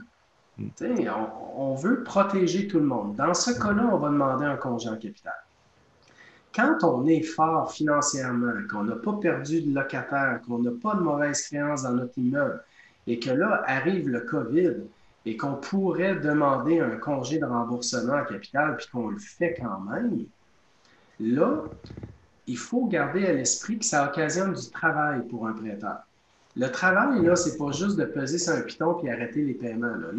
[0.59, 0.69] Hmm.
[0.81, 3.15] On, on, veut protéger tout le monde.
[3.15, 5.35] Dans ce cas-là, on va demander un congé en capital
[6.59, 11.01] quand on est fort financièrement, qu'on n'a pas perdu de locataire, qu'on n'a pas de
[11.01, 12.63] mauvaise créance dans notre immeuble,
[13.07, 14.75] et que là arrive le COVID
[15.25, 19.81] et qu'on pourrait demander un congé de remboursement à capital, puis qu'on le fait quand
[19.81, 20.25] même,
[21.21, 21.63] là,
[22.49, 25.99] il faut garder à l'esprit que ça occasionne du travail pour un prêteur.
[26.57, 29.93] Le travail, là, c'est pas juste de peser sur un piton puis arrêter les paiements.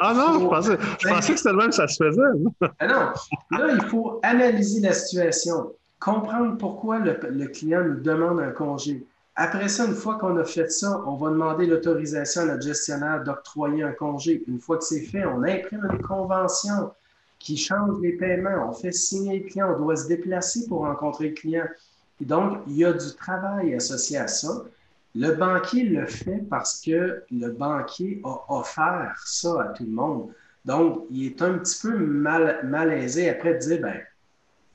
[0.00, 2.20] ah non, je pensais, je pensais que c'était le même que ça se faisait.
[2.78, 3.58] ah non.
[3.58, 9.04] Là, il faut analyser la situation, comprendre pourquoi le, client nous demande un congé.
[9.36, 13.24] Après ça, une fois qu'on a fait ça, on va demander l'autorisation à notre gestionnaire
[13.24, 14.44] d'octroyer un congé.
[14.46, 16.92] Une fois que c'est fait, on imprime une convention
[17.38, 18.68] qui change les paiements.
[18.68, 19.74] On fait signer le client.
[19.74, 21.66] On doit se déplacer pour rencontrer le client.
[22.20, 24.64] Donc, il y a du travail associé à ça.
[25.14, 30.30] Le banquier le fait parce que le banquier a offert ça à tout le monde.
[30.64, 34.00] Donc, il est un petit peu mal, malaisé après de dire, ben,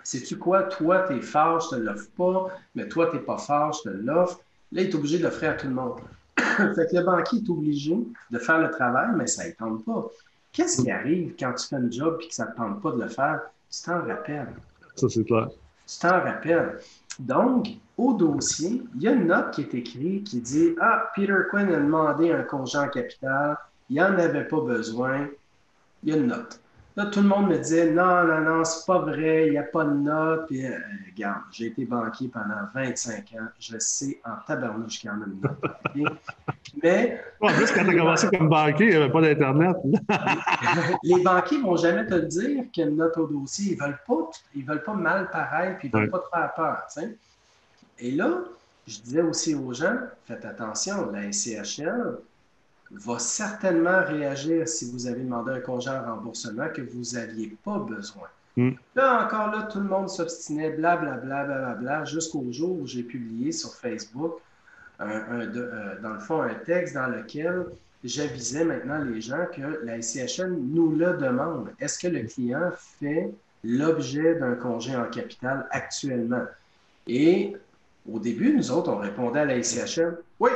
[0.03, 3.37] sais-tu quoi, toi, tu es fort, je te l'offre pas, mais toi, tu n'es pas
[3.37, 4.39] fort, je te l'offre.
[4.71, 5.99] Là, il est obligé de l'offrir à tout le monde.
[6.37, 7.97] fait que le banquier est obligé
[8.29, 10.07] de faire le travail, mais ça ne tente pas.
[10.51, 12.91] Qu'est-ce qui arrive quand tu fais un job et que ça ne te tente pas
[12.91, 13.41] de le faire?
[13.69, 14.55] Tu t'en rappelles.
[14.95, 15.49] Ça, c'est clair.
[15.85, 16.79] Tu t'en rappelles.
[17.19, 21.33] Donc, au dossier, il y a une note qui est écrite qui dit Ah, Peter
[21.51, 23.57] Quinn a demandé un congé en capital,
[23.89, 25.27] il n'en avait pas besoin.
[26.03, 26.59] Il y a une note.
[26.99, 29.63] Là, tout le monde me disait non, non, non, c'est pas vrai, il n'y a
[29.63, 30.47] pas de note.
[30.47, 30.77] Puis, euh,
[31.09, 35.25] regarde, j'ai été banquier pendant 25 ans, je sais en tabarnouche qu'il y en a
[35.25, 36.17] une note.
[36.83, 37.23] Mais.
[37.39, 39.77] En plus, quand tu as commencé comme banquier, il n'y avait pas d'Internet.
[41.03, 43.75] les banquiers ne vont jamais te le dire qu'il y a une note au dossier.
[43.75, 46.29] Ils ne veulent, pas, ils veulent pas mal pareil, puis ils ne veulent pas te
[46.33, 46.87] faire peur.
[47.99, 48.39] Et là,
[48.85, 52.17] je disais aussi aux gens faites attention, la SCHL,
[52.91, 57.77] va certainement réagir si vous avez demandé un congé en remboursement que vous n'aviez pas
[57.79, 58.27] besoin.
[58.57, 58.71] Hmm.
[58.95, 63.51] Là, encore là, tout le monde s'obstinait, blablabla, bla, bla, jusqu'au jour où j'ai publié
[63.51, 64.39] sur Facebook,
[65.01, 67.67] euh, dans le fond, un texte dans lequel
[68.03, 71.69] j'avisais maintenant les gens que la SCHN nous le demande.
[71.79, 73.29] Est-ce que le client fait
[73.63, 76.45] l'objet d'un congé en capital actuellement?
[77.07, 77.55] Et
[78.11, 80.51] au début, nous autres, on répondait à la SCHN, oui,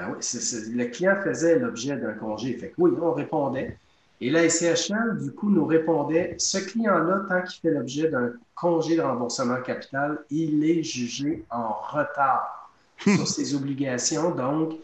[0.00, 2.54] ben le client faisait l'objet d'un congé.
[2.54, 3.76] Fait que oui, on répondait.
[4.22, 8.96] Et la SCHL, du coup, nous répondait ce client-là, tant qu'il fait l'objet d'un congé
[8.96, 14.30] de remboursement capital, il est jugé en retard sur ses obligations.
[14.30, 14.74] Donc,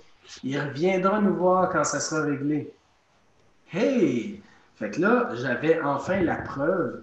[0.43, 2.73] il reviendra nous voir quand ça sera réglé.
[3.73, 4.41] Hey!
[4.77, 7.03] Fait que là, j'avais enfin la preuve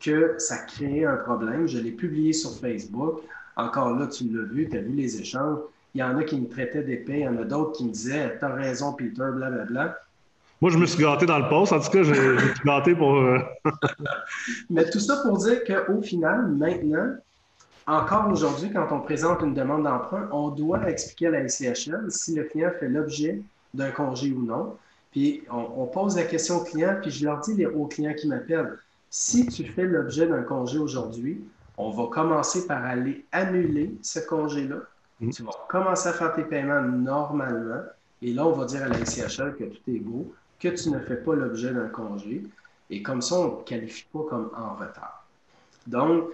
[0.00, 1.66] que ça créait un problème.
[1.66, 3.20] Je l'ai publié sur Facebook.
[3.56, 5.58] Encore là, tu l'as vu, tu as vu les échanges.
[5.94, 7.92] Il y en a qui me traitaient d'épée, il y en a d'autres qui me
[7.92, 9.64] disaient T'as raison, Peter, blablabla.
[9.64, 9.98] Bla, bla.
[10.62, 11.72] Moi, je me suis gâté dans le poste.
[11.72, 13.16] En tout cas, j'ai suis gâté pour.
[13.16, 13.40] Euh,
[14.70, 17.16] Mais tout ça pour dire qu'au final, maintenant,
[17.88, 22.36] encore aujourd'hui, quand on présente une demande d'emprunt, on doit expliquer à la SCHL si
[22.36, 23.40] le client fait l'objet
[23.74, 24.76] d'un congé ou non.
[25.10, 28.78] Puis on, pose la question au client, puis je leur dis aux clients qui m'appellent
[29.10, 31.42] si tu fais l'objet d'un congé aujourd'hui,
[31.76, 34.76] on va commencer par aller annuler ce congé-là
[35.22, 35.30] Mm.
[35.30, 37.82] Tu vas commencer à faire tes paiements normalement.
[38.20, 40.98] Et là, on va dire à la SCHL que tout est beau, que tu ne
[41.00, 42.44] fais pas l'objet d'un congé.
[42.90, 45.26] Et comme ça, on ne te qualifie pas comme en retard.
[45.86, 46.28] Donc,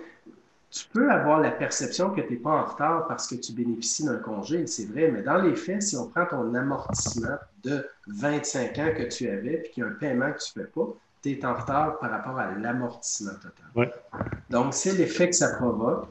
[0.70, 4.04] tu peux avoir la perception que tu n'es pas en retard parce que tu bénéficies
[4.04, 8.78] d'un congé, c'est vrai, mais dans les faits, si on prend ton amortissement de 25
[8.78, 10.86] ans que tu avais puis qu'il y a un paiement que tu ne fais pas,
[11.22, 13.92] tu es en retard par rapport à l'amortissement total.
[14.50, 16.08] Donc, c'est l'effet que ça provoque.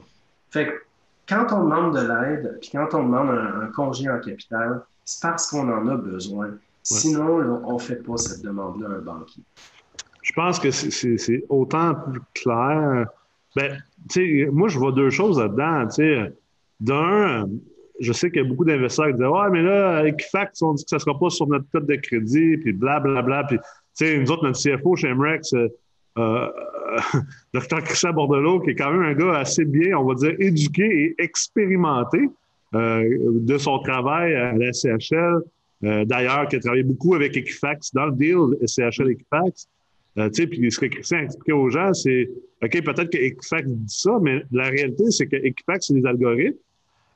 [0.50, 0.87] Fait que
[1.28, 5.50] quand on demande de l'aide, puis quand on demande un, congé en capital, c'est parce
[5.50, 6.50] qu'on en a besoin.
[6.82, 9.42] Sinon, on ne fait pas cette demande-là à un banquier.
[10.22, 13.06] Je pense que c'est autant plus clair.
[13.56, 13.82] Ben,
[14.52, 15.88] moi, je vois deux choses là-dedans.
[16.80, 17.48] D'un,
[17.98, 20.84] je sais qu'il y a beaucoup d'investisseurs qui disent Ouais, mais là, Equifax, on dit
[20.84, 23.44] que ça ne sera pas sur notre cote de crédit, puis blablabla.
[23.44, 23.58] Puis,
[24.18, 25.68] nous autres, notre CFO chez MREX, euh,
[26.18, 26.48] euh,
[27.54, 27.82] Dr.
[27.82, 31.22] Christian Bordelot, qui est quand même un gars assez bien, on va dire, éduqué et
[31.22, 32.18] expérimenté
[32.74, 35.40] euh, de son travail à la CHL.
[35.84, 39.68] Euh, d'ailleurs, qui a travaillé beaucoup avec Equifax dans le deal CHL Equifax.
[40.18, 42.28] Euh, puis ce que Christian a expliqué aux gens, c'est
[42.62, 46.58] OK, peut-être que Equifax dit ça, mais la réalité, c'est que Equifax, c'est des algorithmes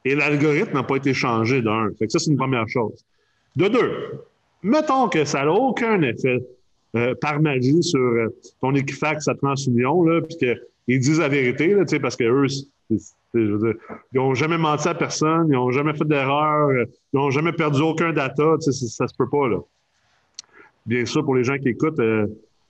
[0.05, 1.91] et l'algorithme n'a pas été changé d'un.
[2.09, 3.05] Ça, c'est une première chose.
[3.57, 4.21] De deux,
[4.63, 6.43] mettons que ça n'a aucun effet
[6.95, 8.29] euh, par magie sur euh,
[8.61, 12.47] ton Equifax à TransUnion, puis qu'ils disent la vérité, là, parce que eux,
[12.91, 13.79] ils
[14.13, 17.81] n'ont jamais menti à personne, ils n'ont jamais fait d'erreur, euh, ils n'ont jamais perdu
[17.81, 19.49] aucun data, ça, se peut pas.
[19.49, 19.57] Là.
[20.85, 22.01] Bien sûr, pour les gens qui écoutent,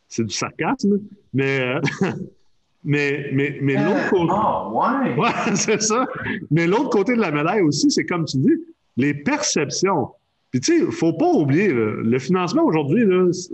[0.06, 1.00] c'est du sarcasme,
[1.34, 1.80] mais,
[2.84, 4.32] mais, mais, mais l'autre côté.
[4.32, 4.80] Oh,
[5.20, 6.06] ouais c'est ça.
[6.52, 8.54] Mais l'autre côté de la médaille aussi, c'est comme tu dis,
[8.96, 10.10] les perceptions.
[10.52, 13.04] Puis, tu sais, il ne faut pas oublier, le financement aujourd'hui,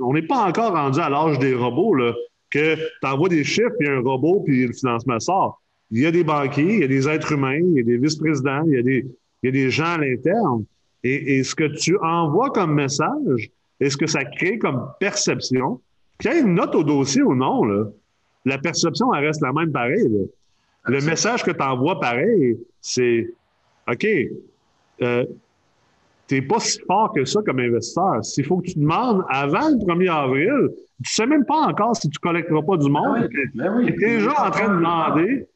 [0.02, 2.12] on n'est pas encore rendu à l'âge des robots, là,
[2.50, 5.62] que tu envoies des chiffres, puis un robot, puis le financement sort.
[5.92, 7.98] Il y a des banquiers, il y a des êtres humains, il y a des
[7.98, 9.06] vice-présidents, il, y a des,
[9.42, 10.64] il y a des gens à l'interne.
[11.04, 15.80] Et, ce que tu envoies comme message, est ce que ça crée comme perception,
[16.18, 17.84] qu'il y ait une note au dossier ou non, là,
[18.44, 20.04] la perception, elle reste la même pareil.
[20.84, 23.32] Le message que tu envoies pareil, c'est
[23.88, 24.06] OK,
[25.02, 25.24] euh,
[26.28, 28.22] tu n'es pas si fort que ça comme investisseur.
[28.24, 31.96] S'il faut que tu demandes avant le 1er avril, tu ne sais même pas encore
[31.96, 33.28] si tu ne collecteras pas du monde.
[33.54, 35.46] Ben tu es déjà en train de demander.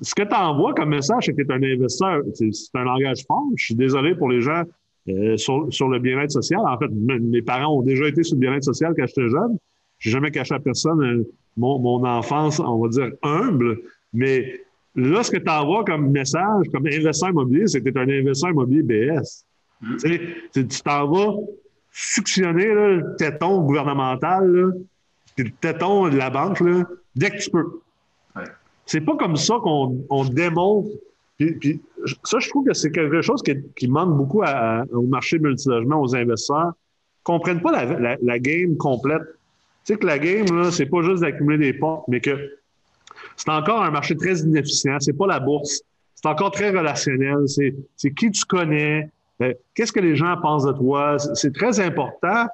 [0.00, 2.22] ce que tu envoies comme message, c'est que tu es un investisseur.
[2.32, 3.44] C'est un langage fort.
[3.56, 4.62] Je suis désolé pour les gens
[5.08, 6.60] euh, sur, le bien-être social.
[6.60, 9.58] En fait, mes parents ont déjà été sur le bien-être social quand j'étais jeune.
[9.98, 11.24] Je n'ai jamais caché à personne
[11.56, 13.78] mon, mon, enfance, on va dire, humble,
[14.14, 14.62] mais
[14.94, 18.08] là, ce que tu envoies comme message, comme investisseur immobilier, c'est que tu es un
[18.08, 19.44] investisseur immobilier BS.
[19.80, 19.96] Mm.
[20.52, 21.34] Tu t'en vas
[21.90, 24.72] suctionner le téton gouvernemental, là,
[25.38, 27.80] le téton de la banque, là, dès que tu peux.
[28.36, 28.44] Ouais.
[28.86, 30.88] C'est pas comme ça qu'on on démontre.
[31.38, 31.80] Puis,
[32.24, 36.14] ça, je trouve que c'est quelque chose qui, qui manque beaucoup au marché multilogement, aux
[36.14, 36.72] investisseurs.
[36.72, 39.22] Ils comprennent pas la, la, game complète.
[39.84, 42.38] Tu sais que la game, là, c'est pas juste d'accumuler des portes, mais que
[43.44, 44.98] c'est encore un marché très inefficient.
[45.00, 45.82] C'est pas la bourse.
[46.14, 47.38] C'est encore très relationnel.
[47.48, 51.16] C'est qui tu connais, euh, qu'est-ce que les gens pensent de toi.
[51.34, 52.46] C'est très important.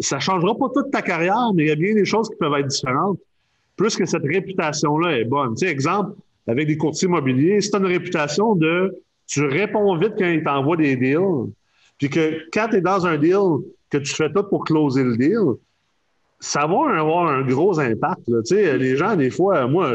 [0.00, 2.54] Ça changera pas toute ta carrière, mais il y a bien des choses qui peuvent
[2.54, 3.18] être différentes.
[3.76, 5.54] Plus que cette réputation-là est bonne.
[5.54, 6.16] Tu sais, exemple,
[6.48, 10.42] avec des courtiers immobiliers, si tu as une réputation de tu réponds vite quand ils
[10.42, 11.52] t'envoient des deals,
[11.98, 15.16] puis que quand tu es dans un deal, que tu fais tout pour closer le
[15.16, 15.56] deal,
[16.40, 18.24] ça va avoir un gros impact.
[18.24, 19.94] Tu sais, les gens, des fois, moi,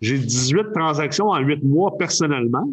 [0.00, 2.68] j'ai 18 transactions en 8 mois personnellement.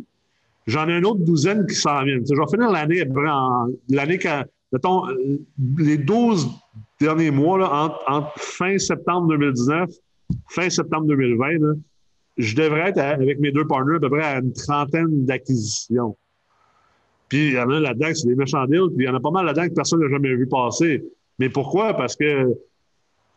[0.68, 2.24] J'en ai une autre douzaine qui s'en viennent.
[2.26, 3.04] je vais finir l'année,
[3.90, 4.20] l'année
[4.72, 5.04] mettons,
[5.78, 6.50] les 12
[7.00, 9.90] derniers mois, là, entre, fin septembre 2019,
[10.50, 11.76] fin septembre 2020,
[12.38, 16.18] je devrais être avec mes deux partners à peu près à une trentaine d'acquisitions.
[17.30, 19.20] Puis il y en a là-dedans, c'est des méchants deals, puis il y en a
[19.20, 21.04] pas mal là-dedans que personne n'a jamais vu passer.
[21.40, 21.94] Mais pourquoi?
[21.94, 22.56] Parce que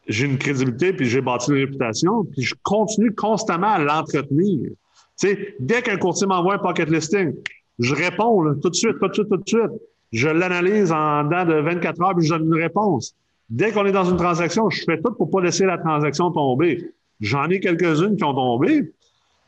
[0.08, 4.70] j'ai une crédibilité, puis j'ai bâti une réputation, puis je continue constamment à l'entretenir.
[4.70, 4.76] Tu
[5.16, 7.34] sais, dès qu'un courtier m'envoie un pocket listing,
[7.78, 9.80] je réponds tout de suite, tout de suite, tout de suite.
[10.12, 13.14] Je l'analyse en dedans de 24 heures, puis je donne une réponse.
[13.50, 16.90] Dès qu'on est dans une transaction, je fais tout pour pas laisser la transaction tomber.
[17.20, 18.92] J'en ai quelques-unes qui ont tombé,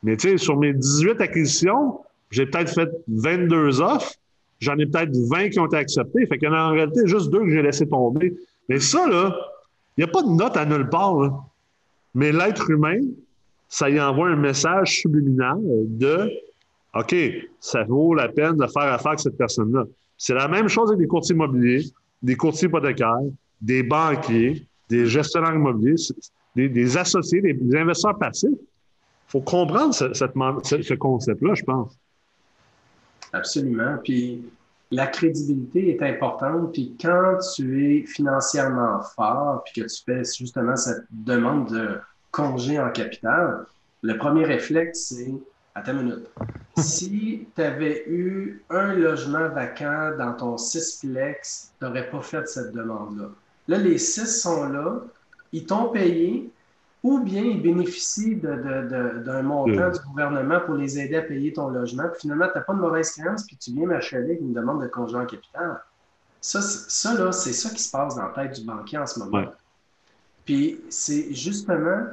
[0.02, 4.12] mais tu sais, sur mes 18 acquisitions, j'ai peut-être fait 22 offres.
[4.60, 6.26] J'en ai peut-être 20 qui ont été acceptées.
[6.26, 8.34] Fait qu'il y en a en réalité juste deux que j'ai laissé tomber.
[8.68, 9.34] Mais ça, là,
[9.98, 11.44] il n'y a pas de note à nulle part.
[12.14, 13.00] Mais l'être humain,
[13.68, 16.30] ça y envoie un message subliminal de
[16.94, 17.14] OK,
[17.60, 19.84] ça vaut la peine de faire affaire avec cette personne-là.
[20.16, 21.84] C'est la même chose avec des courtiers immobiliers,
[22.22, 23.18] des courtiers hypothécaires,
[23.60, 25.96] des banquiers, des gestionnaires immobiliers,
[26.54, 28.50] des, associés, des, investisseurs passifs.
[28.52, 31.98] Il faut comprendre ce, ce concept-là, je pense.
[33.32, 33.98] Absolument.
[34.02, 34.42] Puis
[34.90, 36.72] la crédibilité est importante.
[36.72, 41.98] Puis quand tu es financièrement fort, puis que tu fais justement cette demande de
[42.30, 43.66] congé en capital,
[44.02, 45.32] le premier réflexe, c'est
[45.78, 46.26] Attends une minute.
[46.76, 52.72] Si tu avais eu un logement vacant dans ton cisplex, tu n'aurais pas fait cette
[52.72, 53.30] demande-là.
[53.66, 55.00] Là, les six sont là,
[55.52, 56.50] ils t'ont payé,
[57.02, 62.04] ou bien ils bénéficient d'un montant du gouvernement pour les aider à payer ton logement.
[62.10, 64.82] Puis finalement, tu n'as pas de mauvaise créance, puis tu viens m'acheter avec une demande
[64.82, 65.80] de congé en capital.
[66.40, 69.18] Ça, ça là, c'est ça qui se passe dans la tête du banquier en ce
[69.20, 69.44] moment.
[70.44, 72.06] Puis c'est justement,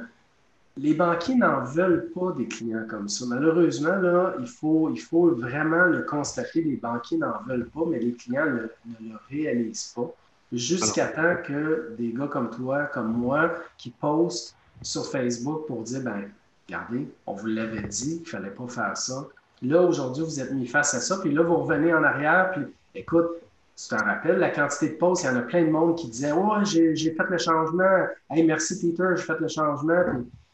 [0.76, 3.24] les banquiers n'en veulent pas des clients comme ça.
[3.26, 7.98] Malheureusement, là, il faut, il faut vraiment le constater, les banquiers n'en veulent pas, mais
[7.98, 10.12] les clients ne le réalisent pas.
[10.52, 16.02] Jusqu'à temps que des gars comme toi, comme moi, qui postent sur Facebook pour dire,
[16.02, 16.30] ben,
[16.68, 19.26] regardez, on vous l'avait dit qu'il ne fallait pas faire ça.
[19.62, 22.62] Là, aujourd'hui, vous êtes mis face à ça, puis là, vous revenez en arrière, puis
[22.94, 23.28] écoute,
[23.76, 26.08] tu t'en rappelles, la quantité de posts, il y en a plein de monde qui
[26.08, 28.06] disait Oh, j'ai fait le changement.
[28.30, 30.02] Hey, merci Peter, j'ai fait le changement.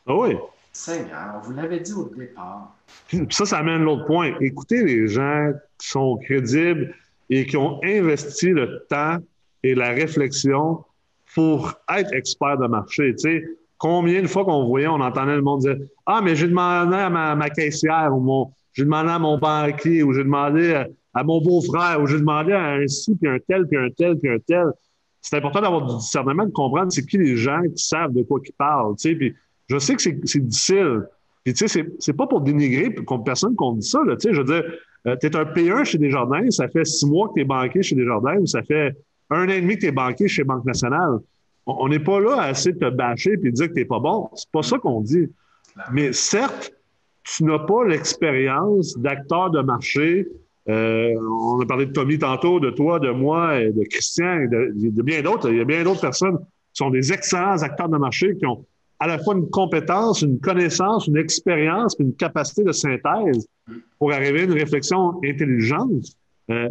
[0.06, 0.36] ah oui.
[0.72, 2.74] Seigneur, on vous l'avait dit au départ.
[3.06, 4.32] Puis ça, ça amène l'autre point.
[4.40, 6.94] Écoutez les gens qui sont crédibles
[7.30, 9.18] et qui ont investi le temps
[9.62, 10.84] et la réflexion
[11.34, 13.14] pour être experts de marché.
[13.14, 13.44] Tu sais,
[13.82, 17.10] combien de fois qu'on voyait, on entendait le monde dire Ah, mais j'ai demandé à
[17.10, 22.00] ma, caissière ou mon, j'ai demandé à mon banquier ou j'ai demandé à mon beau-frère
[22.00, 24.66] ou j'ai demandé à un ci, puis un tel, puis un tel, puis un tel.
[25.20, 28.40] C'est important d'avoir du discernement, de comprendre c'est qui les gens qui savent de quoi
[28.44, 28.94] ils parlent.
[28.94, 29.34] Puis
[29.68, 31.02] je sais que c'est difficile.
[31.44, 33.98] Puis, tu sais, c'est pas pour dénigrer personne qu'on dit ça.
[34.06, 34.62] Là, je veux dire,
[35.08, 37.82] euh, tu es un P1 chez Desjardins, ça fait six mois que tu es banquier
[37.82, 38.92] chez Desjardins, ou ça fait
[39.28, 41.18] un an et demi que tu es banquier chez Banque nationale.
[41.66, 43.84] On n'est pas là à essayer de te bâcher et de dire que tu n'es
[43.84, 44.28] pas bon.
[44.34, 45.28] C'est pas ça qu'on dit.
[45.92, 46.72] Mais certes,
[47.24, 50.26] tu n'as pas l'expérience d'acteur de marché
[50.68, 54.48] euh, on a parlé de Tommy tantôt, de toi, de moi, et de Christian, et
[54.48, 55.50] de, bien d'autres.
[55.50, 56.44] Il y a bien d'autres personnes qui
[56.74, 58.64] sont des excellents acteurs de marché qui ont
[59.00, 63.48] à la fois une compétence, une connaissance, une expérience, une capacité de synthèse
[63.98, 66.04] pour arriver à une réflexion intelligente
[66.50, 66.68] euh,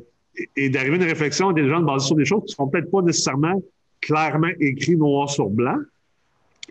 [0.56, 3.02] et, d'arriver à une réflexion intelligente basée sur des choses qui ne sont peut-être pas
[3.02, 3.62] nécessairement
[4.02, 5.78] clairement écrites noir sur blanc.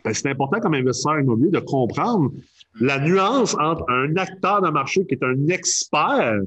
[0.04, 2.32] Ben, c'est important comme investisseur immobilier de comprendre
[2.80, 6.40] la nuance entre un acteur de marché qui est un expert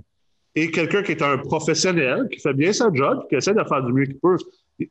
[0.55, 3.83] et quelqu'un qui est un professionnel, qui fait bien sa job, qui essaie de faire
[3.83, 4.37] du mieux qu'il peut.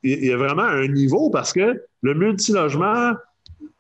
[0.03, 3.13] Il y a vraiment un niveau parce que le multilogement,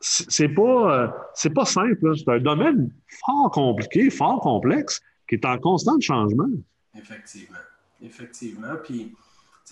[0.00, 2.16] c'est pas, c'est pas simple.
[2.16, 2.90] C'est un domaine
[3.24, 6.48] fort compliqué, fort complexe, qui est en constant changement.
[6.96, 7.58] Effectivement.
[8.02, 8.74] Effectivement.
[8.82, 9.12] Puis,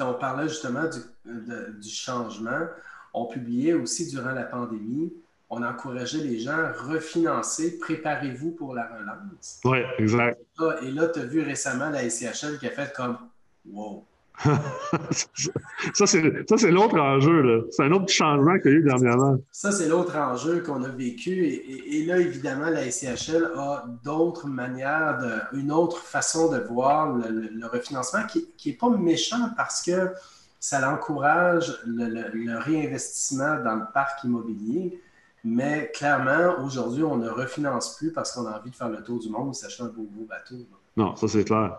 [0.03, 2.67] on parlait justement du, changement.
[3.13, 5.13] On publiait aussi durant la pandémie,
[5.49, 9.61] on encourageait les gens à refinancer, préparez-vous pour la relance.
[9.65, 10.41] Oui, exact.
[10.83, 13.19] Et là, tu as vu récemment la SCHL qui a fait comme
[13.67, 14.05] Wow,
[15.95, 17.69] ça, c'est l'autre enjeu.
[17.71, 19.37] C'est un autre changement qu'il y a eu dernièrement.
[19.53, 21.45] Ça, c'est l'autre enjeu qu'on a vécu.
[21.45, 27.67] Et, là, évidemment, la SCHL a d'autres manières, de, une autre façon de voir le,
[27.67, 30.11] refinancement qui n'est pas méchant parce que
[30.59, 35.01] ça encourage le, réinvestissement dans le parc immobilier.
[35.45, 39.19] Mais clairement, aujourd'hui, on ne refinance plus parce qu'on a envie de faire le tour
[39.19, 40.57] du monde ou s'acheter un beau, beau bateau.
[40.97, 41.79] Non, ça c'est clair.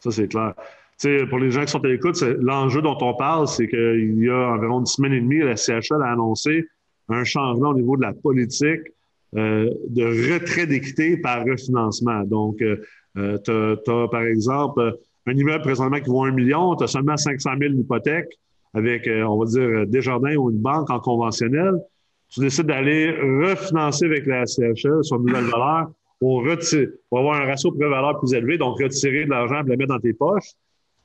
[0.00, 0.54] Ça c'est clair
[1.28, 4.50] pour les gens qui sont à l'écoute, l'enjeu dont on parle, c'est qu'il y a
[4.50, 6.66] environ une semaine et demie, la CHL a annoncé
[7.08, 8.82] un changement au niveau de la politique
[9.36, 12.24] euh, de retrait d'équité par refinancement.
[12.24, 12.76] Donc, euh,
[13.16, 13.50] euh tu
[13.90, 17.74] as, par exemple un immeuble présentement qui vaut un million, tu as seulement 500 000
[17.74, 18.28] d'hypothèque
[18.74, 21.74] avec, euh, on va dire, Desjardins ou une banque en conventionnel.
[22.28, 27.40] Tu décides d'aller refinancer avec la CHL sur une nouvelle valeur pour, retirer, pour avoir
[27.40, 30.52] un ratio prix-valeur plus élevé, donc retirer de l'argent et le mettre dans tes poches.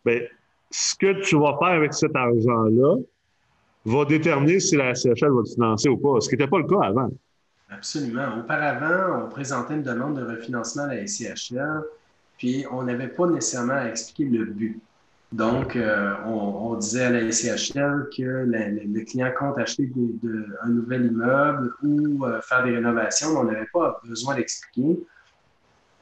[0.06, 0.22] Bien,
[0.72, 2.98] ce que tu vas faire avec cet argent-là
[3.86, 6.68] va déterminer si la CHL va te financer ou pas, ce qui n'était pas le
[6.68, 7.10] cas avant.
[7.70, 8.40] Absolument.
[8.40, 11.84] Auparavant, on présentait une demande de refinancement à la SCHL,
[12.38, 14.80] puis on n'avait pas nécessairement à expliquer le but.
[15.32, 19.92] Donc, euh, on, disait à la SCHL que le client compte acheter
[20.62, 25.00] un nouvel immeuble ou euh, faire des rénovations, mais on n'avait pas besoin d'expliquer.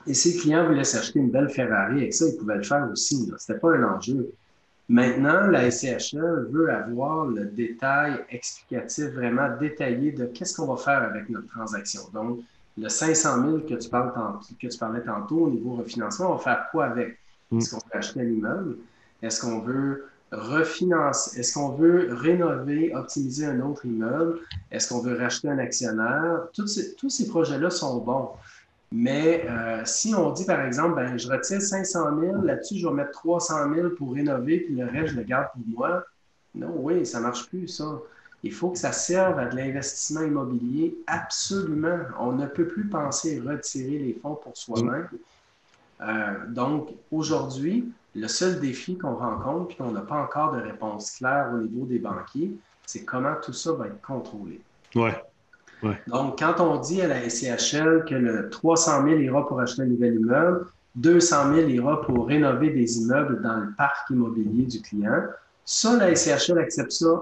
[0.05, 2.87] Et si le client voulait s'acheter une belle Ferrari avec ça, il pouvait le faire
[2.91, 3.31] aussi.
[3.37, 4.33] Ce n'était pas un enjeu.
[4.89, 11.03] Maintenant, la SCHL veut avoir le détail explicatif vraiment détaillé de qu'est-ce qu'on va faire
[11.03, 12.01] avec notre transaction.
[12.13, 12.39] Donc,
[12.77, 14.11] le 500 000 que tu, parles
[14.61, 17.17] que tu parlais tantôt au niveau refinancement, on va faire quoi avec?
[17.51, 17.57] Mm.
[17.59, 18.77] Est-ce qu'on veut acheter un immeuble?
[19.21, 21.39] Est-ce qu'on veut refinancer?
[21.39, 24.39] Est-ce qu'on veut rénover, optimiser un autre immeuble?
[24.69, 26.47] Est-ce qu'on veut racheter un actionnaire?
[26.53, 26.67] tous
[27.09, 28.31] ces projets-là sont bons.
[28.95, 32.93] Mais euh, si on dit, par exemple, ben, je retire 500 000, là-dessus, je vais
[32.93, 36.03] mettre 300 000 pour rénover, puis le reste, je le garde pour moi.
[36.53, 37.99] Non, oui, ça ne marche plus, ça.
[38.43, 42.01] Il faut que ça serve à de l'investissement immobilier, absolument.
[42.19, 45.09] On ne peut plus penser retirer les fonds pour soi-même.
[46.01, 51.15] Euh, donc, aujourd'hui, le seul défi qu'on rencontre, puis qu'on n'a pas encore de réponse
[51.17, 52.51] claire au niveau des banquiers,
[52.85, 54.61] c'est comment tout ça va être contrôlé.
[54.93, 55.19] Ouais.
[56.07, 59.87] Donc, quand on dit à la SCHL que le 300 000 ira pour acheter un
[59.87, 60.65] nouvel immeuble,
[60.95, 65.23] 200 000 ira pour rénover des immeubles dans le parc immobilier du client,
[65.65, 67.21] ça, la SCHL accepte ça,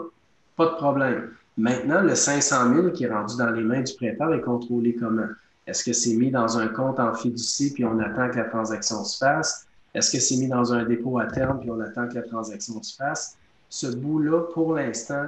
[0.56, 1.32] pas de problème.
[1.58, 5.28] Maintenant, le 500 000 qui est rendu dans les mains du prêteur est contrôlé comment?
[5.68, 9.04] Est-ce que c'est mis dans un compte en fiducie puis on attend que la transaction
[9.04, 9.68] se fasse?
[9.94, 12.82] Est-ce que c'est mis dans un dépôt à terme puis on attend que la transaction
[12.82, 13.38] se fasse?
[13.70, 15.28] Ce bout-là, pour l'instant,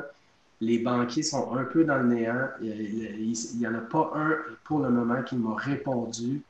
[0.66, 2.48] les banquiers sont un peu dans le néant.
[2.62, 6.42] Il n'y en a pas un pour le moment qui m'a répondu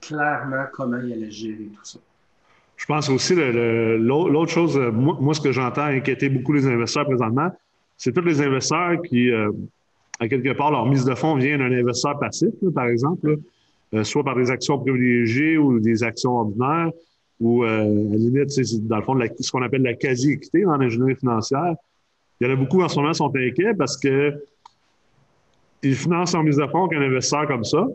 [0.00, 1.98] clairement comment il allait gérer tout ça.
[2.76, 7.50] Je pense aussi, l'autre chose, euh, moi, ce que j'entends inquiéter beaucoup les investisseurs présentement,
[7.98, 9.50] c'est tous les investisseurs qui, euh,
[10.18, 13.36] à quelque part, leur mise de fonds vient d'un investisseur passif, par exemple,
[13.92, 16.90] euh, soit par des actions privilégiées ou des actions ordinaires,
[17.38, 18.48] ou à la limite,
[18.86, 21.74] dans le fond, ce qu'on appelle la quasi-équité dans l'ingénierie financière.
[22.40, 24.32] Il y en a beaucoup en ce moment qui sont inquiets parce que
[25.82, 27.86] ils financent en mise de fonds qu'un investisseur comme ça.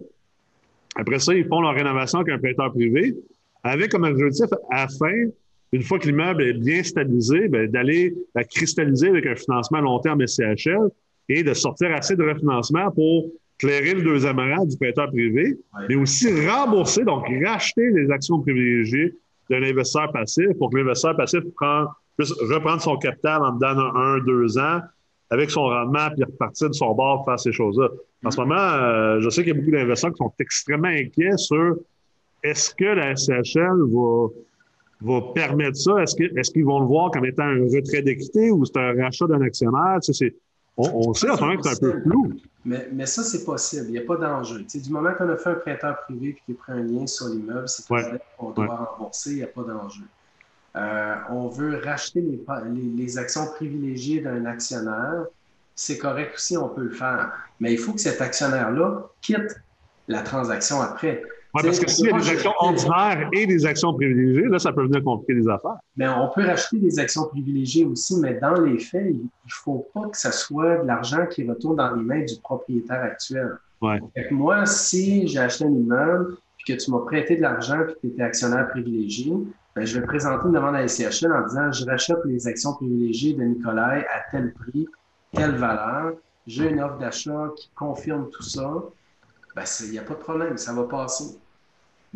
[0.95, 3.15] Après ça, ils font leur rénovation avec un prêteur privé
[3.65, 5.29] avec comme objectif afin,
[5.71, 9.81] une fois que l'immeuble est bien stabilisé, ben, d'aller la cristalliser avec un financement à
[9.81, 10.89] long terme SCHL
[11.29, 13.25] et de sortir assez de refinancement pour
[13.57, 15.57] clairer le deuxième rang du prêteur privé,
[15.89, 19.15] mais aussi rembourser, donc racheter les actions privilégiées
[19.49, 21.87] d'un investisseur passif pour que l'investisseur passif prenne
[22.17, 24.81] puisse reprendre son capital en dedans un, deux ans
[25.29, 27.89] avec son rendement, puis repartir de son bord faire ces choses-là.
[28.23, 31.37] En ce moment, euh, je sais qu'il y a beaucoup d'investisseurs qui sont extrêmement inquiets
[31.37, 31.77] sur
[32.43, 34.27] est-ce que la SCHL va,
[35.01, 36.01] va permettre ça?
[36.03, 39.25] Est-ce, est-ce qu'ils vont le voir comme étant un retrait d'équité ou c'est un rachat
[39.25, 39.97] d'un actionnaire?
[40.77, 42.33] on, sait en ce moment que c'est un peu flou.
[42.65, 43.85] Mais, mais ça, c'est possible.
[43.87, 44.63] Il n'y a pas d'enjeu.
[44.63, 47.27] du moment qu'on a fait un prêteur privé et qu'il a pris un lien sur
[47.27, 50.03] l'immeuble, c'est qu'on doit rembourser, il n'y a pas d'enjeu.
[50.75, 55.25] Euh, on veut racheter les, actions privilégiées d'un actionnaire,
[55.73, 57.31] c'est correct aussi, on peut le faire.
[57.59, 59.55] Mais il faut que cet actionnaire-là quitte
[60.07, 61.23] la transaction après.
[61.53, 64.73] Oui, parce que s'il y a des actions ordinaires et des actions privilégiées, là, ça
[64.73, 65.77] peut venir compliquer les affaires.
[65.95, 69.87] Mais on peut racheter des actions privilégiées aussi, mais dans les faits, il ne faut
[69.93, 73.51] pas que ce soit de l'argent qui retourne dans les mains du propriétaire actuel.
[73.81, 73.99] Ouais.
[74.31, 77.99] moi, si j'ai acheté un immeuble, puis que tu m'as prêté de l'argent, puis que
[78.01, 79.31] tu étais actionnaire privilégié,
[79.77, 83.33] je vais présenter une demande à la SCHL en disant je rachète les actions privilégiées
[83.33, 84.87] de Nicolas à tel prix,
[85.33, 86.13] telle valeur.
[86.47, 88.71] J'ai une offre d'achat qui confirme tout ça.
[89.55, 91.39] Ben, il n'y a pas de problème, ça va passer.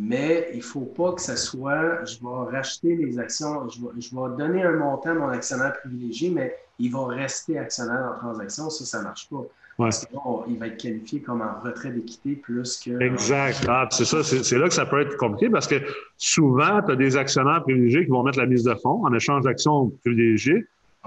[0.01, 3.87] Mais il ne faut pas que ce soit je vais racheter les actions, je vais,
[3.99, 8.17] je vais donner un montant à mon actionnaire privilégié, mais il va rester actionnaire en
[8.17, 8.69] transaction.
[8.69, 9.43] Ça, ça ne marche pas.
[9.77, 13.01] Parce qu'il va être qualifié comme en retrait d'équité plus que.
[13.01, 13.65] Exact.
[13.67, 15.75] Ah, c'est ça, c'est là que ça peut être compliqué parce que
[16.17, 19.43] souvent, tu as des actionnaires privilégiés qui vont mettre la mise de fonds en échange
[19.43, 20.65] d'actions privilégiées,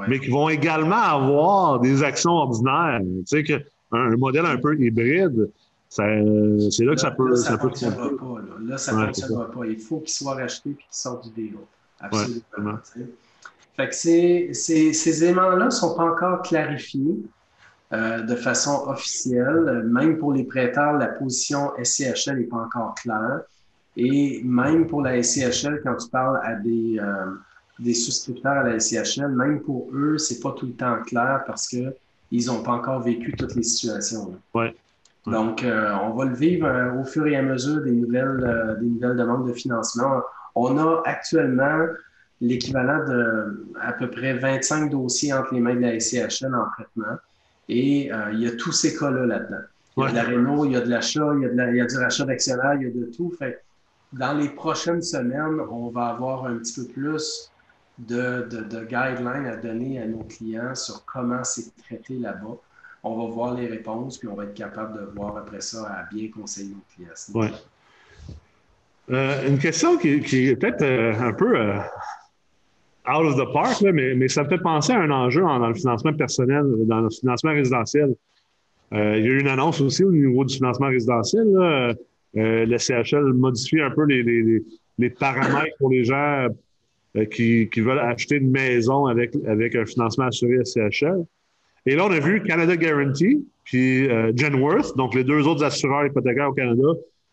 [0.08, 3.00] mais qui vont également avoir des actions ordinaires.
[3.00, 3.62] Tu sais, que
[3.92, 5.50] un, modèle un peu hybride,
[5.94, 7.30] c'est là que ça peut.
[7.30, 8.40] Là, ça ne fonctionnera pas.
[8.64, 9.66] Là, ça ne fonctionnera pas.
[9.66, 11.56] Il faut qu'il soit racheté et qu'il sorte du deal.
[12.00, 12.78] Absolument.
[13.76, 17.16] fait que ces, ces, ces éléments-là ne sont pas encore clarifiés.
[17.92, 19.82] Euh, de façon officielle.
[19.84, 23.42] Même pour les prêteurs, la position SCHL n'est pas encore claire.
[23.98, 27.26] Et même pour la SCHL, quand tu parles à des, euh,
[27.78, 31.68] des souscripteurs à la SCHL, même pour eux, c'est pas tout le temps clair parce
[31.68, 31.94] que
[32.30, 34.38] ils n'ont pas encore vécu toutes les situations.
[35.26, 35.32] Ouais.
[35.32, 36.68] Donc, euh, on va le vivre
[37.00, 40.22] au fur et à mesure des nouvelles, des nouvelles demandes de financement.
[40.54, 41.86] On a actuellement
[42.42, 47.16] l'équivalent de à peu près 25 dossiers entre les mains de la SCHL en traitement.
[47.68, 49.62] Et euh, il y a tous ces cas-là là-dedans.
[49.96, 51.86] Il y a de la réno, il y a de l'achat, il, il, y a
[51.86, 53.32] du rachat d'actionnaires, il y a de tout.
[53.38, 53.62] Fait
[54.12, 57.50] dans les prochaines semaines, on va avoir un petit peu plus
[57.98, 62.56] de, de, guidelines à donner à nos clients sur comment c'est traité là-bas.
[63.04, 66.14] On va voir les réponses, puis on va être capable de voir après ça à
[66.14, 67.10] bien conseiller nos clients.
[67.34, 67.50] Ouais.
[69.10, 71.56] Euh, une question qui, est peut-être euh, un peu
[73.08, 75.74] out of the park, mais, mais, ça me fait penser à un enjeu dans le
[75.74, 78.14] financement personnel, dans le financement résidentiel.
[78.92, 81.46] Euh, il y a eu une annonce aussi au niveau du financement résidentiel.
[81.50, 81.94] Là.
[82.36, 84.62] Euh, le CHL modifie un peu les, les,
[84.98, 86.48] les paramètres pour les gens
[87.16, 91.24] euh, qui, qui, veulent acheter une maison avec, avec un financement assuré à CHL.
[91.86, 96.06] Et là, on a vu Canada Guarantee, puis euh, Genworth, donc les deux autres assureurs
[96.06, 96.88] hypothécaires au Canada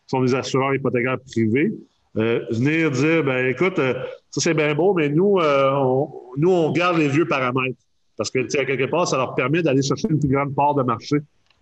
[0.08, 1.72] sont des assureurs hypothécaires privés.
[2.18, 3.94] Euh, venir dire, ben écoute, euh,
[4.32, 7.78] ça c'est bien beau, mais nous, on, nous, on garde les vieux paramètres.
[8.18, 10.54] Parce que, tu sais, à quelque part, ça leur permet d'aller chercher une plus grande
[10.54, 11.18] part de marché.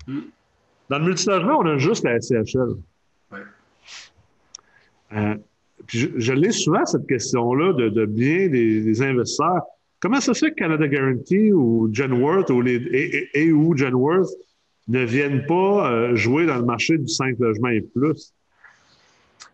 [0.07, 0.19] Mm.
[0.89, 2.77] Dans le multilogement, on a juste la SCHL.
[5.85, 9.61] Puis je, l'ai souvent, cette question-là, de, de bien des, investisseurs.
[9.99, 14.29] Comment ça se fait que Canada Guarantee ou Genworth ou les, et, ou Genworth
[14.87, 18.33] ne viennent pas jouer dans le marché du 5 logements et plus?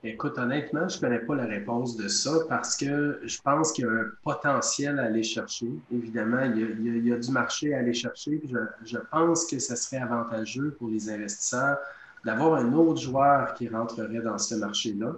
[0.05, 3.85] Écoute, honnêtement, je ne connais pas la réponse de ça parce que je pense qu'il
[3.85, 5.67] y a un potentiel à aller chercher.
[5.93, 8.41] Évidemment, il y a, du marché à aller chercher.
[8.83, 11.77] Je, pense que ce serait avantageux pour les investisseurs
[12.25, 15.15] d'avoir un autre joueur qui rentrerait dans ce marché-là.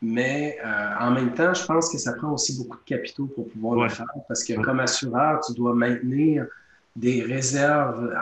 [0.00, 3.48] Mais euh, en même temps, je pense que ça prend aussi beaucoup de capitaux pour
[3.48, 6.46] pouvoir le faire parce que comme assureur, tu dois maintenir
[6.94, 8.12] des réserves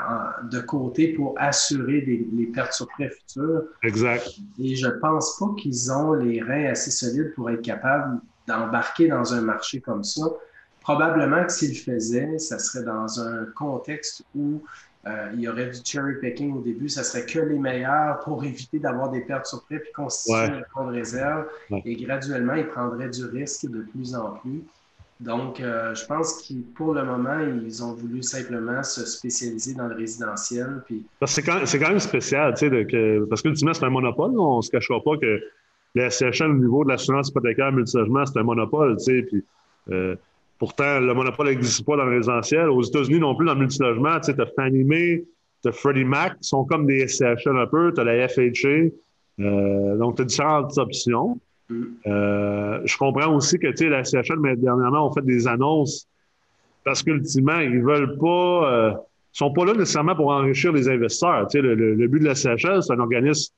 [0.51, 3.63] de côté pour assurer les pertes sur prêt futures.
[3.83, 4.29] Exact.
[4.59, 9.09] Et je ne pense pas qu'ils ont les reins assez solides pour être capables d'embarquer
[9.09, 10.27] dans un marché comme ça.
[10.81, 14.63] Probablement que s'ils le faisaient, ça serait dans un contexte où
[15.07, 18.43] euh, il y aurait du cherry picking au début, ça serait que les meilleurs pour
[18.45, 21.47] éviter d'avoir des pertes sur prêt puis constituer un fonds de réserve.
[21.85, 24.63] Et graduellement, ils prendraient du risque de plus en plus.
[25.21, 29.87] Donc, euh, je pense que pour le moment, ils ont voulu simplement se spécialiser dans
[29.89, 30.83] le résidentiel.
[30.85, 31.07] Puis...
[31.25, 34.39] C'est quand, quand, même spécial, tu sais, que, parce c'est un monopole.
[34.39, 35.41] On ne se cachera pas que
[35.95, 39.23] la SCHL, au niveau de l'assurance hypothécaire multilogement, c'est un monopole, tu sais.
[39.23, 39.45] Puis,
[39.91, 40.17] euh,
[40.59, 42.69] pourtant, le monopole n'existe pas dans le résidentiel.
[42.69, 45.25] Aux États-Unis non plus, dans le multilogement, tu sais, as Fannie Mae,
[45.63, 48.91] tu as Freddie Mac, qui sont comme des SCHL un peu, tu as la FHA.
[49.41, 51.39] Euh, donc, tu as différentes options.
[52.07, 56.07] Euh, je comprends aussi que la CHL, mais dernièrement, ont fait des annonces
[56.85, 58.73] parce qu'ultimement, ils veulent pas.
[58.73, 58.93] Euh,
[59.33, 61.47] sont pas là nécessairement pour enrichir les investisseurs.
[61.53, 63.53] Le, le, but de la CHL, c'est un organisme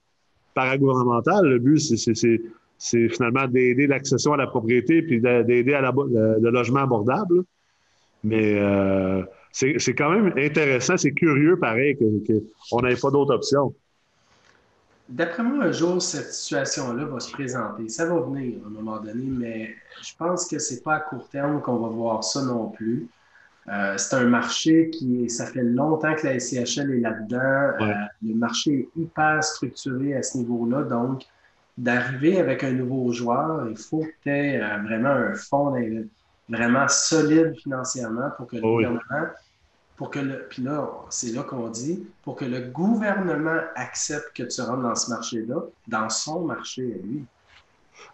[0.55, 1.46] paragouvernemental.
[1.46, 2.40] Le but, c'est
[2.79, 7.43] finalement d'aider l'accession à la propriété puis d'aider à la, le, logement abordable.
[8.24, 9.22] Mais euh,
[9.53, 13.74] c'est quand même intéressant, c'est curieux pareil qu'on n'avait pas d'autre option.
[15.09, 17.89] D'après moi, un jour, cette situation-là va se présenter.
[17.89, 21.01] Ça va venir à un moment donné, mais je pense que ce n'est pas à
[21.01, 23.09] court terme qu'on va voir ça non plus.
[23.68, 27.87] Euh, c'est un marché qui, ça fait longtemps que la SCHL est là-dedans.
[27.87, 31.22] Euh, le marché est hyper structuré à ce niveau-là, donc
[31.79, 35.74] d'arriver avec un nouveau joueur, il faut que tu aies euh, vraiment un fonds
[36.49, 39.29] vraiment solide financièrement pour que le gouvernement,
[39.97, 44.43] pour que le, puis là, c'est là qu'on dit, pour que le gouvernement accepte que
[44.43, 47.24] tu rentres dans ce marché-là, dans son marché à lui.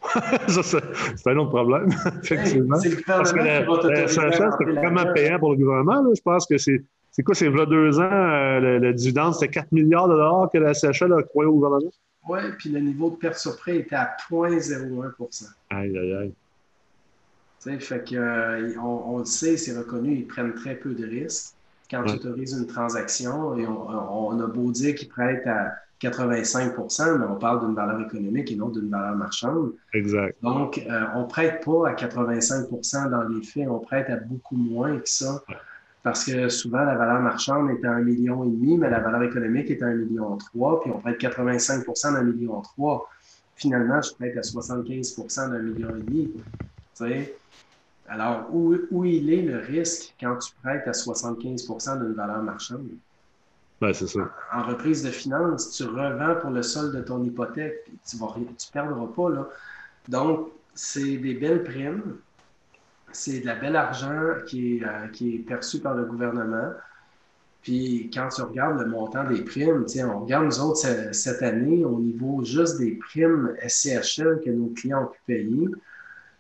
[0.49, 1.89] ça, c'est un autre problème,
[2.23, 2.77] effectivement.
[2.79, 6.05] c'est le Parce que la, c'est vraiment payant pour le gouvernement.
[6.15, 6.83] Je pense que c'est.
[7.11, 10.75] C'est quoi, c'est deux ans, euh, le, dividende, c'était 4 milliards de dollars que la
[10.75, 11.93] CHL a croyé au gouvernement?
[12.29, 16.35] Oui, puis le niveau de perte sur prêt était à 0,01% Aïe, aïe, aïe.
[17.63, 21.07] Tu sais, fait que, euh, on, le sait, c'est reconnu, ils prennent très peu de
[21.07, 21.55] risques
[21.91, 23.57] quand tu autorises une transaction.
[23.57, 25.75] Et on, on a beau dire qu'ils prêtent à
[26.11, 29.73] 85% mais on parle d'une valeur économique et non d'une valeur marchande.
[29.93, 30.37] Exact.
[30.43, 34.57] Donc, euh, on ne prête pas à 85% dans les faits, on prête à beaucoup
[34.57, 35.43] moins que ça.
[36.05, 39.83] Parce que souvent, la valeur marchande est à 1,5 million, mais la valeur économique est
[39.83, 43.11] à 1,3 million, puis on prête 85% d'un million 3.
[43.57, 46.31] Finalement, je prête à 75% d'un million et demi.
[48.07, 52.87] Alors, où, où il est le risque quand tu prêtes à 75% d'une valeur marchande?
[54.53, 59.07] En reprise de finances, tu revends pour le solde de ton hypothèque, tu ne perdras
[59.07, 59.31] pas.
[59.31, 59.49] Là.
[60.11, 62.19] Donc, c'est des belles primes,
[63.15, 66.73] c'est de la belle argent qui est, euh, qui est perçu par le gouvernement.
[67.63, 71.99] Puis quand tu regardes le montant des primes, on regarde nous autres cette année au
[71.99, 75.69] niveau juste des primes SCHL que nos clients ont pu payer.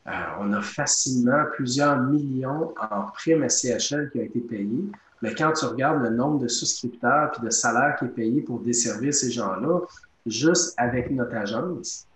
[0.07, 0.11] Euh,
[0.41, 4.85] on a facilement plusieurs millions en primes SCHL qui ont été payées.
[5.22, 8.61] Mais quand tu regardes le nombre de souscripteurs et de salaires qui est payé pour
[8.61, 9.81] desservir ces gens-là,
[10.27, 12.07] juste avec notre agence,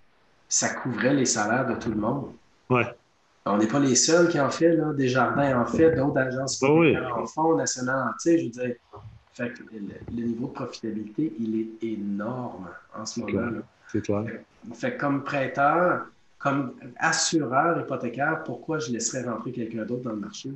[0.49, 2.33] ça couvrait les salaires de tout le monde.
[2.69, 2.85] Ouais.
[3.47, 4.93] On n'est pas les seuls qui en fait, là.
[4.93, 8.39] Desjardins en fait, d'autres agences ah en font, national entier.
[8.39, 8.76] Je veux dire,
[9.32, 13.62] fait le, niveau de profitabilité, il est énorme en ce moment-là.
[13.91, 14.24] C'est clair.
[14.74, 16.07] Fait, comme prêteur,
[16.39, 20.51] comme assureur hypothécaire, pourquoi je laisserais rentrer quelqu'un d'autre dans le marché?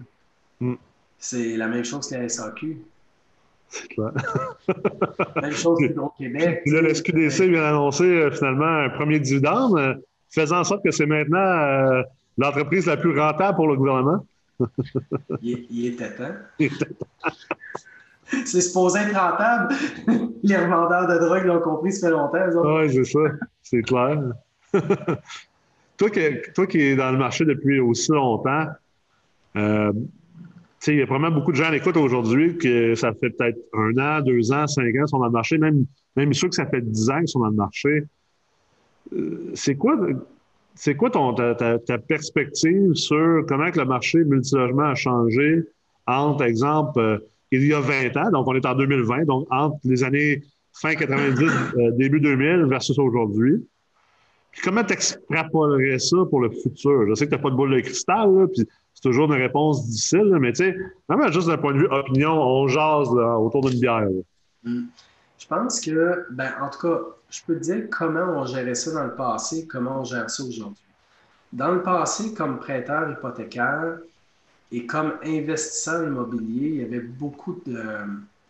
[0.60, 0.74] Hmm.
[1.18, 2.82] C'est la même chose que la SAQ.
[3.68, 4.12] C'est clair.
[5.42, 6.62] même chose que Québec.
[6.66, 9.94] Là, le SQDC vient d'annoncer euh, finalement un premier dividende, euh,
[10.28, 12.02] faisant en sorte que c'est maintenant euh,
[12.42, 14.24] l'entreprise la plus rentable pour le gouvernement.
[15.42, 16.34] il, était temps.
[18.44, 19.74] c'est supposé être rentable.
[20.42, 22.78] Les revendeurs de drogue l'ont compris, ça fait longtemps.
[22.78, 23.20] Oui, c'est ça.
[23.62, 24.20] C'est clair.
[25.96, 26.20] toi, qui,
[26.54, 28.66] toi qui es dans le marché depuis aussi longtemps,
[30.90, 33.96] il y a vraiment beaucoup de gens à l'écoute aujourd'hui que ça fait peut-être un
[33.98, 35.86] an, deux ans, cinq ans qu'ils sont dans le marché, même,
[36.16, 38.04] même ceux que ça fait dix ans qu'ils sont dans le marché.
[39.14, 39.96] Euh, c'est quoi,
[40.74, 45.62] c'est quoi ta, perspective sur comment que le marché multilogement a changé
[46.06, 47.18] entre, exemple, euh,
[47.50, 50.42] il y a 20 ans, donc on est en 2020, donc entre les années
[50.72, 53.64] fin 90, euh, début 2000 versus aujourd'hui?
[54.62, 57.06] comment tu extrapolerais ça pour le futur?
[57.08, 59.86] Je sais que tu n'as pas de boule de cristal, puis c'est toujours une réponse
[59.86, 60.76] difficile, mais tu sais,
[61.08, 64.08] vraiment juste d'un point de vue opinion, on jase autour d'une bière.
[64.62, 64.84] Hmm.
[65.42, 68.92] Je pense que, ben, en tout cas, je peux te dire comment on gérait ça
[68.92, 70.84] dans le passé, comment on gère ça aujourd'hui.
[71.52, 73.98] Dans le passé, comme prêteur hypothécaire
[74.70, 77.82] et comme investisseur immobilier, il y avait beaucoup de,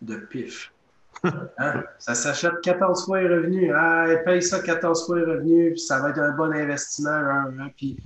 [0.03, 0.71] de pif.
[1.57, 1.83] Hein?
[1.97, 3.71] Ça s'achète 14 fois les revenus.
[3.75, 7.09] Ah, paye ça 14 fois les revenus, puis ça va être un bon investissement.
[7.09, 7.97] Hein, hein, puis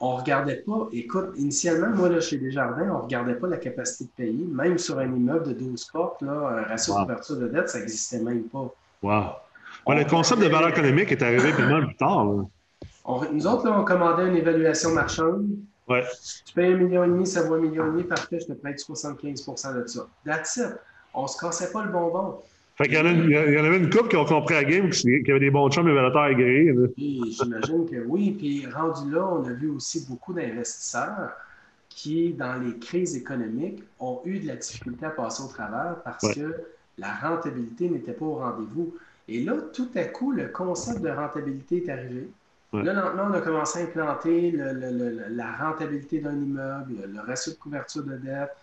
[0.00, 3.58] on ne regardait pas, écoute, initialement, moi, là, chez Desjardins, on ne regardait pas la
[3.58, 4.46] capacité de payer.
[4.46, 7.78] Même sur un immeuble de 12 portes, là, un ratio de couverture de dette, ça
[7.80, 8.72] n'existait même pas.
[9.02, 9.24] Wow.
[9.88, 12.24] le concept de valeur économique est arrivé mal plus tard.
[12.24, 15.46] nous autres, là, on commandait une évaluation marchande.
[15.86, 16.04] Ouais.
[16.46, 18.52] Tu payes un million et demi, ça vaut un million et demi, parfait, je te
[18.52, 20.06] prête 75% de ça.
[20.24, 20.76] That's it.
[21.12, 22.38] On ne se cassait pas le bonbon.
[22.80, 25.38] Fait qu'il y, en avait une couple qui ont compris à la game, qui, avait
[25.38, 26.74] des bons chums évaluateurs agréés.
[26.96, 28.30] J'imagine que oui.
[28.30, 31.32] Puis rendu là, on a vu aussi beaucoup d'investisseurs
[31.90, 36.34] qui, dans les crises économiques, ont eu de la difficulté à passer au travers parce
[36.34, 36.56] que
[36.96, 38.94] la rentabilité n'était pas au rendez-vous.
[39.28, 42.30] Et là, tout à coup, le concept de rentabilité est arrivé.
[42.72, 48.04] Là, lentement, on a commencé à implanter la rentabilité d'un immeuble, le ratio de couverture
[48.04, 48.56] de dette,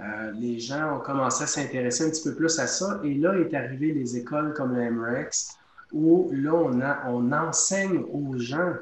[0.00, 3.00] euh, les gens ont commencé à s'intéresser un petit peu plus à ça.
[3.02, 5.58] Et là est arrivé les écoles comme le MREX,
[5.92, 8.74] où là, on, on enseigne aux gens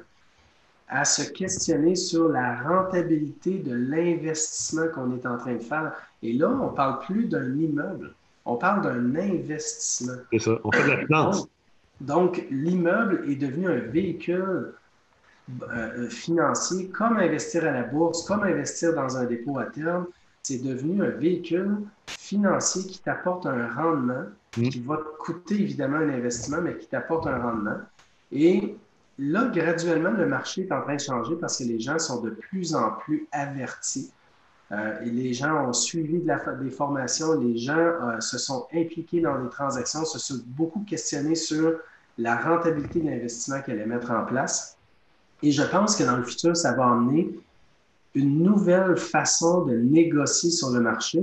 [0.88, 5.92] à se questionner sur la rentabilité de l'investissement qu'on est en train de faire.
[6.22, 8.14] Et là, on ne parle plus d'un immeuble,
[8.44, 10.14] on parle d'un investissement.
[10.32, 11.48] C'est ça, on fait de la finance.
[12.00, 14.74] Donc, l'immeuble est devenu un véhicule
[15.72, 20.06] euh, financier, comme investir à la bourse, comme investir dans un dépôt à terme
[20.46, 24.26] c'est devenu un véhicule financier qui t'apporte un rendement,
[24.56, 24.68] mm.
[24.68, 27.78] qui va te coûter évidemment un investissement, mais qui t'apporte un rendement.
[28.30, 28.76] Et
[29.18, 32.30] là, graduellement, le marché est en train de changer parce que les gens sont de
[32.30, 34.12] plus en plus avertis.
[34.70, 38.68] Euh, et les gens ont suivi de la, des formations, les gens euh, se sont
[38.72, 41.72] impliqués dans des transactions, se sont beaucoup questionnés sur
[42.18, 44.76] la rentabilité de l'investissement qu'elle allait mettre en place.
[45.42, 47.34] Et je pense que dans le futur, ça va amener
[48.16, 51.22] une nouvelle façon de négocier sur le marché.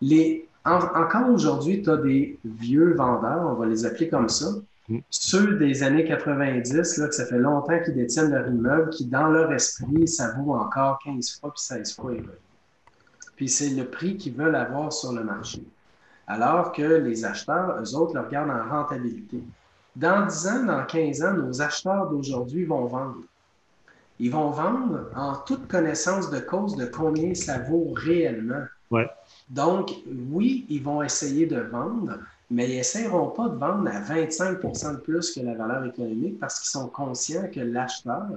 [0.00, 4.46] Les, encore aujourd'hui, tu as des vieux vendeurs, on va les appeler comme ça,
[4.88, 4.98] mm.
[5.10, 9.28] ceux des années 90, là, que ça fait longtemps qu'ils détiennent leur immeuble, qui dans
[9.28, 12.12] leur esprit, ça vaut encore 15 fois puis 16 fois
[13.36, 15.62] Puis c'est le prix qu'ils veulent avoir sur le marché.
[16.26, 19.42] Alors que les acheteurs, eux autres, le regardent en rentabilité.
[19.94, 23.18] Dans 10 ans, dans 15 ans, nos acheteurs d'aujourd'hui vont vendre.
[24.20, 28.64] Ils vont vendre en toute connaissance de cause de combien ça vaut réellement.
[28.90, 29.08] Ouais.
[29.48, 29.90] Donc,
[30.30, 32.18] oui, ils vont essayer de vendre,
[32.50, 36.60] mais ils n'essaieront pas de vendre à 25% de plus que la valeur économique parce
[36.60, 38.36] qu'ils sont conscients que l'acheteur ne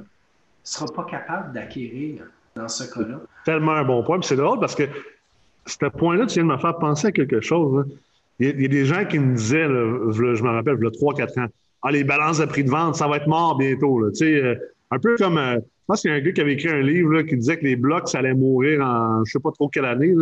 [0.63, 2.23] sera pas capable d'acquérir
[2.55, 3.19] dans ce cas-là.
[3.43, 4.21] Tellement un bon point.
[4.21, 4.83] c'est drôle parce que
[5.65, 7.85] ce point-là, tu viens de me faire penser à quelque chose.
[7.85, 7.91] Hein.
[8.39, 11.41] Il, y a, des gens qui me disaient, je me rappelle, il y a 3-4
[11.41, 11.47] ans,
[11.81, 14.01] ah, les balances de prix de vente, ça va être mort bientôt.
[14.01, 14.55] Euh,
[14.91, 16.81] un peu comme, euh, je pense qu'il y a un gars qui avait écrit un
[16.81, 19.83] livre qui disait que les blocs, ça allait mourir en je sais pas trop quelle
[19.83, 20.15] année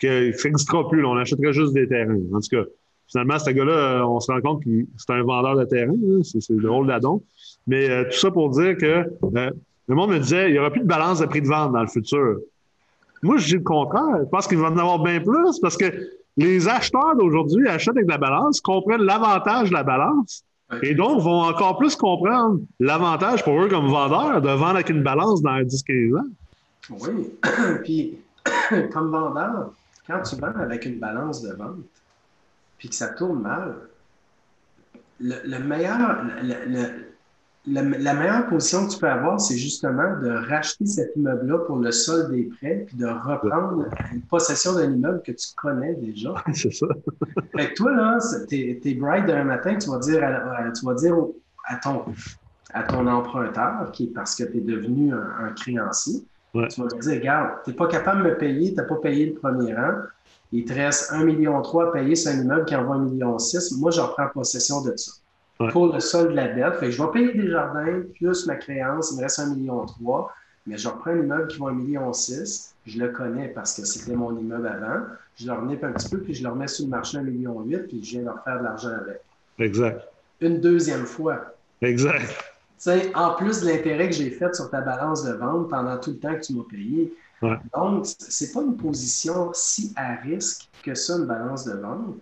[0.00, 0.48] que ça
[0.90, 1.04] plus.
[1.04, 2.18] on achèterait juste des terrains.
[2.32, 2.64] En tout cas,
[3.06, 5.94] finalement, ce gars-là, euh, on se rend compte que c'est un vendeur de terrain.
[6.24, 7.22] C'est le rôle d'Adon.
[7.68, 9.50] Mais euh, tout ça pour dire que euh,
[9.86, 11.82] le monde me disait il n'y aura plus de balance de prix de vente dans
[11.82, 12.38] le futur.
[13.22, 14.18] Moi, je dis le contraire.
[14.24, 15.86] Je pense qu'il va en avoir bien plus parce que
[16.36, 20.42] les acheteurs d'aujourd'hui achètent avec la balance, comprennent l'avantage de la balance
[20.82, 25.02] et donc vont encore plus comprendre l'avantage pour eux comme vendeurs de vendre avec une
[25.02, 26.24] balance dans 10-15 ans.
[26.90, 27.30] Oui.
[27.84, 28.18] Puis,
[28.92, 29.72] comme vendeur,
[30.06, 31.84] quand tu vends avec une balance de vente,
[32.78, 33.74] puis que ça tourne mal,
[35.18, 36.24] le, meilleur,
[37.68, 41.90] la meilleure position que tu peux avoir, c'est justement de racheter cet immeuble-là pour le
[41.90, 46.34] sol des prêts, puis de reprendre une possession d'un immeuble que tu connais déjà.
[46.54, 46.86] C'est ça.
[47.56, 50.94] fait que toi, là, t'es es bright d'un matin, tu vas dire, à, tu vas
[50.94, 51.16] dire
[51.66, 52.04] à, ton,
[52.72, 57.00] à ton emprunteur, qui est parce que tu es devenu un, créancier, tu vas lui
[57.00, 59.74] dire, regarde, tu n'es pas capable de me payer, tu n'as pas payé le premier
[59.74, 60.02] rang,
[60.52, 63.36] il te reste 1,3 million à payer sur un immeuble qui envoie 1,6 million.
[63.78, 65.12] Moi, j'en prends possession de ça.
[65.70, 66.74] Pour le sol de la dette.
[66.76, 69.86] Fait je vais payer des jardins plus ma créance, il me reste 1,3 million.
[70.66, 72.12] Mais je reprends un immeuble qui vaut 1,6 million.
[72.86, 75.04] Je le connais parce que c'était mon immeuble avant.
[75.38, 77.64] Je le remets un petit peu, puis je le remets sur le marché 1,8 million,
[77.88, 79.20] puis je viens d'en faire de l'argent avec.
[79.58, 80.02] Exact.
[80.40, 81.54] Une deuxième fois.
[81.80, 82.26] Exact.
[82.78, 86.10] sais, en plus de l'intérêt que j'ai fait sur ta balance de vente pendant tout
[86.10, 87.12] le temps que tu m'as payé.
[87.74, 92.16] Donc, ce n'est pas une position si à risque que ça, une balance de vente.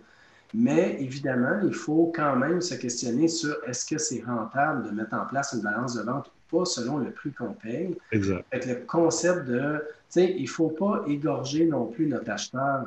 [0.57, 5.13] Mais évidemment, il faut quand même se questionner sur est-ce que c'est rentable de mettre
[5.13, 7.97] en place une balance de vente ou pas selon le prix qu'on paye.
[8.13, 8.45] Exact.
[8.53, 12.85] Avec le concept de, tu sais, il ne faut pas égorger non plus notre acheteur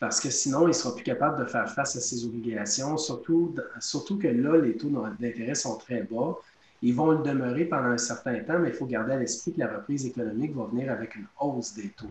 [0.00, 3.54] parce que sinon, il ne sera plus capable de faire face à ses obligations, surtout,
[3.80, 6.36] surtout que là, les taux d'intérêt sont très bas.
[6.82, 9.60] Ils vont le demeurer pendant un certain temps, mais il faut garder à l'esprit que
[9.60, 12.10] la reprise économique va venir avec une hausse des taux.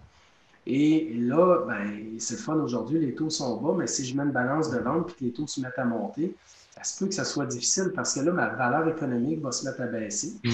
[0.67, 4.23] Et là, ben, c'est le fun aujourd'hui, les taux sont bas, mais si je mets
[4.23, 6.33] une balance de vente et que les taux se mettent à monter,
[6.75, 9.65] ça se peut que ça soit difficile parce que là, ma valeur économique va se
[9.65, 10.33] mettre à baisser.
[10.43, 10.49] Mmh.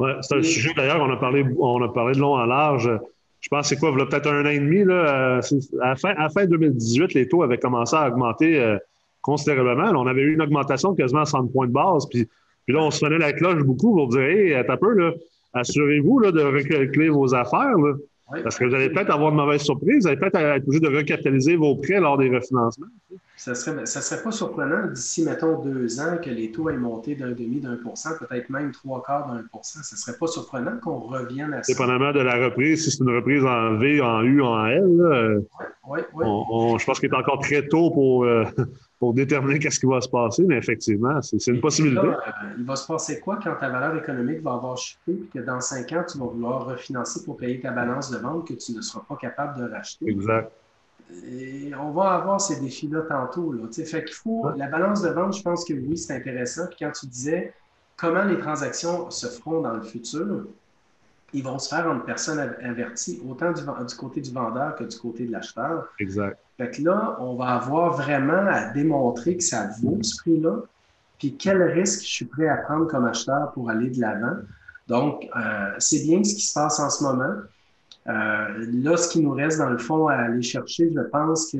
[0.00, 2.90] Oui, c'est un sujet d'ailleurs, on a parlé, on a parlé de long en large.
[3.40, 5.40] Je pense c'est quoi, peut-être un an et demi, là, à,
[5.74, 8.76] la fin, à fin 2018, les taux avaient commencé à augmenter euh,
[9.20, 9.90] considérablement.
[10.00, 12.06] on avait eu une augmentation de quasiment 100 points de base.
[12.08, 12.28] Puis
[12.64, 15.12] puis là, on se prenait la cloche beaucoup pour dire Hey, un peu, là,
[15.52, 17.76] assurez-vous de recalculer vos affaires.
[17.76, 17.94] Là,
[18.42, 20.88] parce que vous allez peut-être avoir de mauvaises surprises, vous allez peut-être être obligé de
[20.88, 22.86] recapitaliser vos prêts lors des refinancements.
[23.36, 27.14] Ça serait, ça serait pas surprenant d'ici, mettons, deux ans que les taux aient monté
[27.16, 29.82] d'un demi d'un pour cent, peut-être même trois quarts d'un pour cent.
[29.82, 31.72] Ça serait pas surprenant qu'on revienne à ça.
[31.72, 35.40] Dépendamment de la reprise, si c'est une reprise en V, en U, en L, là,
[36.78, 38.44] je pense qu'il est encore très tôt pour, euh,
[39.02, 42.06] pour déterminer qu'est-ce qui va se passer, mais effectivement, c'est une possibilité.
[42.06, 42.14] Euh,
[42.56, 45.60] il va se passer quoi quand ta valeur économique va avoir chuté et que dans
[45.60, 48.80] cinq ans, tu vas vouloir refinancer pour payer ta balance de vente que tu ne
[48.80, 50.08] seras pas capable de racheter?
[50.08, 50.52] Exact.
[51.26, 53.52] Et on va avoir ces défis-là tantôt.
[53.52, 53.64] Là.
[53.72, 54.48] Fait qu'il faut.
[54.56, 56.68] La balance de vente, je pense que oui, c'est intéressant.
[56.68, 57.54] Puis quand tu disais
[57.96, 60.44] comment les transactions se feront dans le futur,
[61.32, 63.62] ils vont se faire entre personnes averties, autant du,
[63.96, 65.88] côté du vendeur que du côté de l'acheteur.
[65.98, 66.38] Exact.
[66.58, 70.58] Fait que là, on va avoir vraiment à démontrer que ça vaut ce prix-là,
[71.18, 74.36] puis quel risque je suis prêt à prendre comme acheteur pour aller de l'avant.
[74.88, 77.34] Donc, euh, c'est bien ce qui se passe en ce moment.
[78.08, 81.58] Euh, là, ce qui nous reste dans le fond à aller chercher, je pense que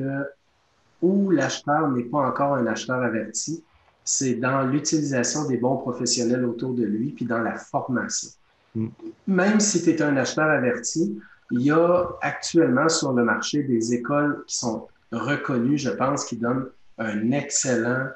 [1.01, 3.63] où l'acheteur n'est pas encore un acheteur averti,
[4.05, 8.29] c'est dans l'utilisation des bons professionnels autour de lui, puis dans la formation.
[8.75, 8.87] Mm.
[9.27, 11.19] Même si tu es un acheteur averti,
[11.51, 16.37] il y a actuellement sur le marché des écoles qui sont reconnues, je pense, qui
[16.37, 16.67] donnent
[16.97, 18.07] un excellent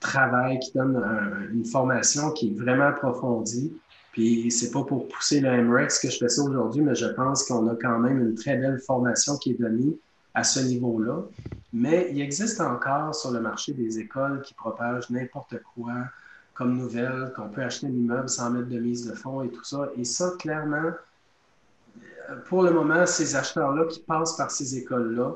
[0.00, 1.02] travail, qui donnent
[1.52, 3.72] une formation qui est vraiment approfondie.
[4.12, 7.44] Puis c'est pas pour pousser le MREX que je fais ça aujourd'hui, mais je pense
[7.44, 9.96] qu'on a quand même une très belle formation qui est donnée
[10.34, 11.22] à ce niveau-là.
[11.72, 15.92] Mais il existe encore sur le marché des écoles qui propagent n'importe quoi
[16.60, 19.64] comme nouvelle, qu'on peut acheter un immeuble sans mettre de mise de fonds et tout
[19.64, 19.88] ça.
[19.96, 20.90] Et ça, clairement,
[22.50, 25.32] pour le moment, ces acheteurs-là qui passent par ces écoles-là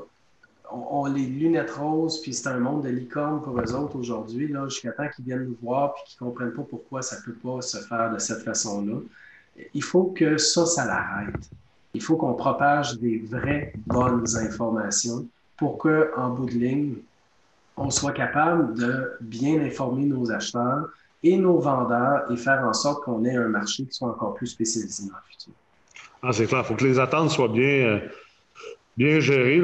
[0.71, 4.93] ont, les lunettes roses, puis c'est un monde de licorne pour eux autres aujourd'hui, jusqu'à
[4.93, 7.63] temps qu'ils viennent nous voir puis qu'ils ne comprennent pas pourquoi ça ne peut pas
[7.63, 8.99] se faire de cette façon-là.
[9.73, 11.51] Il faut que ça, ça l'arrête.
[11.95, 16.97] Il faut qu'on propage des vraies bonnes informations pour qu'en bout de ligne,
[17.79, 20.91] on soit capable de bien informer nos acheteurs
[21.25, 24.47] et nos vendeurs et faire en sorte qu'on ait un marché qui soit encore plus
[24.47, 25.53] spécialisé dans le futur.
[26.23, 26.61] Ah, c'est clair.
[26.61, 27.99] Il faut que les attentes soient bien, euh,
[28.97, 29.61] bien gérées.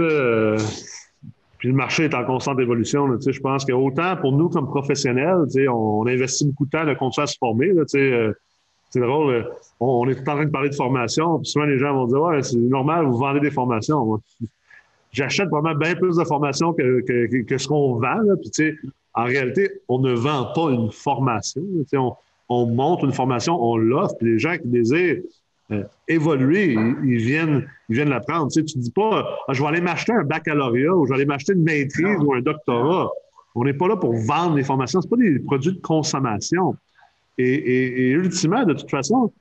[1.61, 3.07] Puis le marché est en constante évolution.
[3.21, 7.27] je pense qu'autant pour nous comme professionnels, on, investit beaucoup de temps de continuer à
[7.27, 7.69] se former.
[7.69, 8.33] Euh,
[8.89, 9.43] c'est drôle, euh,
[9.79, 12.43] on, est en train de parler de formation, puis souvent les gens vont dire Ouais,
[12.43, 14.19] c'est normal, vous vendez des formations.
[15.13, 17.03] J'achète vraiment bien plus de formations que,
[17.43, 18.21] que, ce qu'on vend.
[18.41, 18.79] Puis,
[19.15, 21.63] en réalité, on ne vend pas une formation.
[21.95, 22.15] On,
[22.49, 25.23] on monte une formation, on l'offre, puis les gens qui désirent
[25.71, 26.73] euh, évoluer,
[27.05, 28.51] ils, viennent, ils viennent l'apprendre.
[28.51, 31.27] Tu ne dis pas ah, je vais aller m'acheter un baccalauréat ou je vais aller
[31.27, 33.09] m'acheter une maîtrise ou un doctorat.
[33.55, 36.75] On n'est pas là pour vendre des formations, ce pas des produits de consommation.
[37.39, 39.33] Et, ultimement, de toute façon,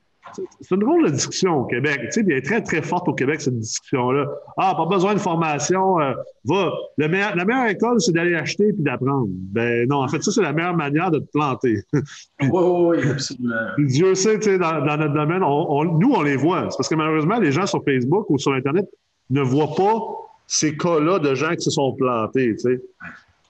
[0.60, 2.00] c'est une drôle de discussion au Québec.
[2.04, 4.26] Tu sais, il est très, très forte au Québec, cette discussion-là.
[4.56, 6.00] Ah, pas besoin de formation.
[6.00, 6.14] Euh,
[6.44, 6.72] va.
[6.98, 9.28] la meilleure école, c'est d'aller acheter puis d'apprendre.
[9.28, 11.82] Ben non, en fait, ça, c'est la meilleure manière de te planter.
[11.92, 13.54] oui, oui, absolument.
[13.78, 16.68] Dieu sait, tu sais, dans, notre domaine, nous, on les voit.
[16.70, 18.86] C'est parce que malheureusement, les gens sur Facebook ou sur Internet
[19.30, 20.02] ne voient pas
[20.46, 22.54] ces cas-là de gens qui se sont plantés.
[22.56, 22.82] Tu sais.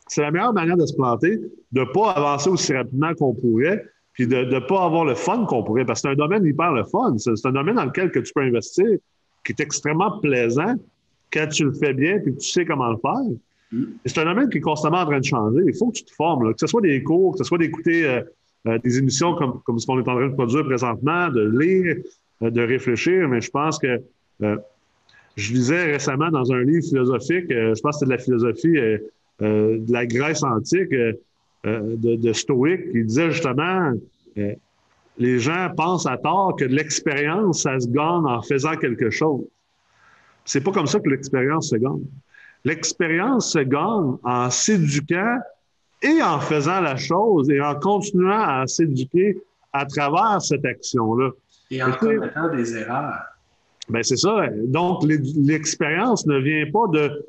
[0.07, 1.39] C'est la meilleure manière de se planter,
[1.73, 5.45] de ne pas avancer aussi rapidement qu'on pourrait puis de ne pas avoir le fun
[5.47, 7.17] qu'on pourrait, parce que c'est un domaine hyper le fun.
[7.19, 8.87] C'est un domaine dans lequel que tu peux investir,
[9.45, 10.75] qui est extrêmement plaisant
[11.33, 13.37] quand tu le fais bien puis que tu sais comment le faire.
[13.73, 13.85] Mm.
[14.05, 15.63] C'est un domaine qui est constamment en train de changer.
[15.67, 18.07] Il faut que tu te formes, que ce soit des cours, que ce soit d'écouter
[18.07, 18.23] euh,
[18.67, 21.97] euh, des émissions comme, comme ce qu'on est en train de produire présentement, de lire,
[22.43, 23.29] euh, de réfléchir.
[23.29, 24.01] Mais je pense que
[25.37, 28.73] je lisais récemment dans un livre philosophique, je pense que c'était de la philosophie
[29.41, 30.95] de la Grèce antique
[31.67, 33.93] euh, de, de Stoïque qui disait justement
[34.39, 34.55] euh,
[35.19, 39.45] les gens pensent à tort que l'expérience, ça se gagne en faisant quelque chose.
[40.47, 42.05] C'est pas comme ça que l'expérience se gagne.
[42.65, 45.39] L'expérience se gagne en s'éduquant
[46.03, 49.37] et en faisant la chose et en continuant à s'éduquer
[49.73, 51.31] à travers cette action-là.
[51.71, 53.21] Et en commettant des erreurs.
[53.89, 54.47] Ben c'est ça.
[54.67, 57.27] Donc, l'expérience ne vient pas de.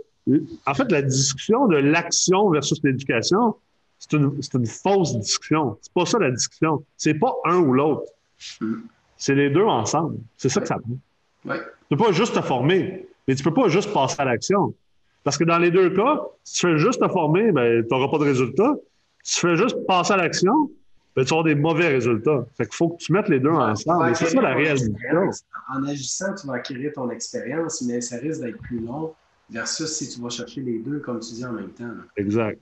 [0.66, 3.56] En fait, la discussion de l'action versus l'éducation,
[4.02, 5.78] c'est une, fausse discussion.
[5.82, 6.84] C'est pas ça la discussion.
[6.98, 8.12] C'est pas un ou l'autre.
[9.16, 10.18] C'est les deux ensemble.
[10.38, 11.56] C'est ça que ça prend.
[11.56, 14.74] Tu peux pas juste te former, mais tu peux pas juste passer à l'action.
[15.24, 18.10] Parce que dans les deux cas, si tu fais juste te former, ben, tu n'auras
[18.10, 18.74] pas de résultat.
[19.24, 20.72] Si tu fais juste passer à l'action,
[21.16, 22.44] ben, tu auras des mauvais résultats.
[22.58, 24.16] Fait qu'il faut que tu mettes les deux ensemble.
[24.16, 24.96] C'est ça la réalité.
[25.70, 29.14] En agissant, tu vas acquérir ton expérience, mais ça risque d'être plus long
[29.52, 31.92] versus si tu vas chercher les deux, comme tu dis, en même temps.
[32.18, 32.60] Exact.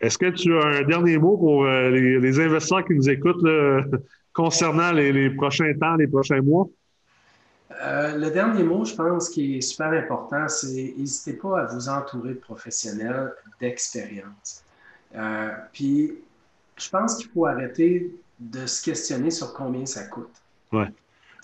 [0.00, 3.44] Est-ce que tu as un dernier mot pour euh, les, investisseurs qui nous écoutent
[4.32, 6.68] concernant les, prochains temps, les prochains mois?
[7.82, 11.88] Euh, le dernier mot, je pense, qui est super important, c'est n'hésitez pas à vous
[11.88, 14.64] entourer de professionnels d'expérience.
[15.16, 16.14] Euh, puis,
[16.76, 20.32] je pense qu'il faut arrêter de se questionner sur combien ça coûte.
[20.72, 20.84] Oui.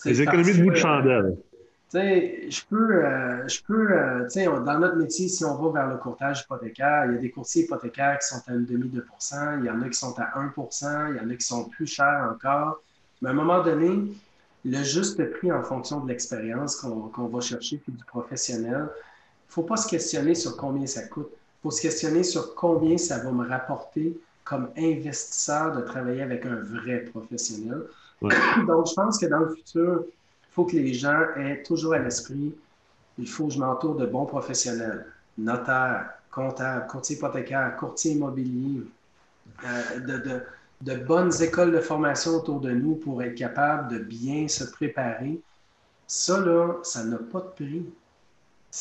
[0.05, 1.37] Les économies de bout de chandelle
[1.99, 5.81] sais, je peux, euh, je peux euh, tu sais, dans notre métier, si on va
[5.81, 8.89] vers le courtage hypothécaire, il y a des courtiers hypothécaires qui sont à une demi
[8.89, 9.05] de
[9.59, 11.87] il y en a qui sont à 1% il y en a qui sont plus
[11.87, 12.81] chers encore.
[13.21, 14.13] Mais à un moment donné,
[14.65, 19.53] le juste prix en fonction de l'expérience qu'on va chercher puis du professionnel, il ne
[19.53, 21.31] faut pas se questionner sur combien ça coûte.
[21.33, 26.45] Il faut se questionner sur combien ça va me rapporter comme investisseur de travailler avec
[26.47, 27.83] un vrai professionnel.
[28.21, 30.05] Donc, je pense que dans le futur,
[30.51, 32.55] faut que les gens aient toujours à l'esprit,
[33.19, 35.07] il faut que je m'entoure de bons professionnels,
[35.39, 38.83] notaires, comptables, courtiers hypothécaires, courtiers immobiliers,
[39.65, 40.43] euh,
[40.81, 45.41] de, bonnes écoles de formation autour de nous pour être capable de bien se préparer.
[46.07, 47.87] Ça, là, ça n'a pas de prix.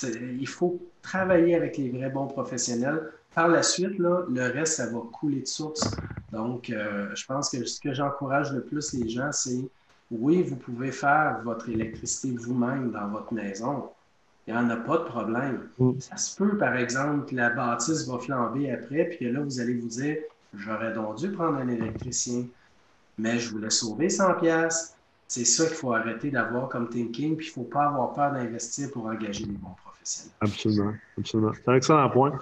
[0.04, 4.88] Il faut travailler avec les vrais bons professionnels par la suite, là, le reste, ça
[4.88, 5.92] va couler de source.
[6.32, 9.70] Donc, euh, je pense que ce que j'encourage le plus les gens, c'est
[10.12, 13.90] oui, vous pouvez faire votre électricité vous-même dans votre maison.
[14.48, 15.70] Il n'y en a pas de problème.
[15.78, 16.00] Mm.
[16.00, 19.60] Ça se peut, par exemple, que la bâtisse va flamber après, puis que là, vous
[19.60, 20.18] allez vous dire
[20.58, 22.46] j'aurais donc dû prendre un électricien,
[23.20, 24.96] mais je voulais sauver 100 pièces.
[25.28, 28.32] C'est ça qu'il faut arrêter d'avoir comme thinking, puis il ne faut pas avoir peur
[28.32, 30.34] d'investir pour engager les bons professionnels.
[30.42, 31.52] Absolument, absolument.
[31.54, 32.40] C'est un excellent point.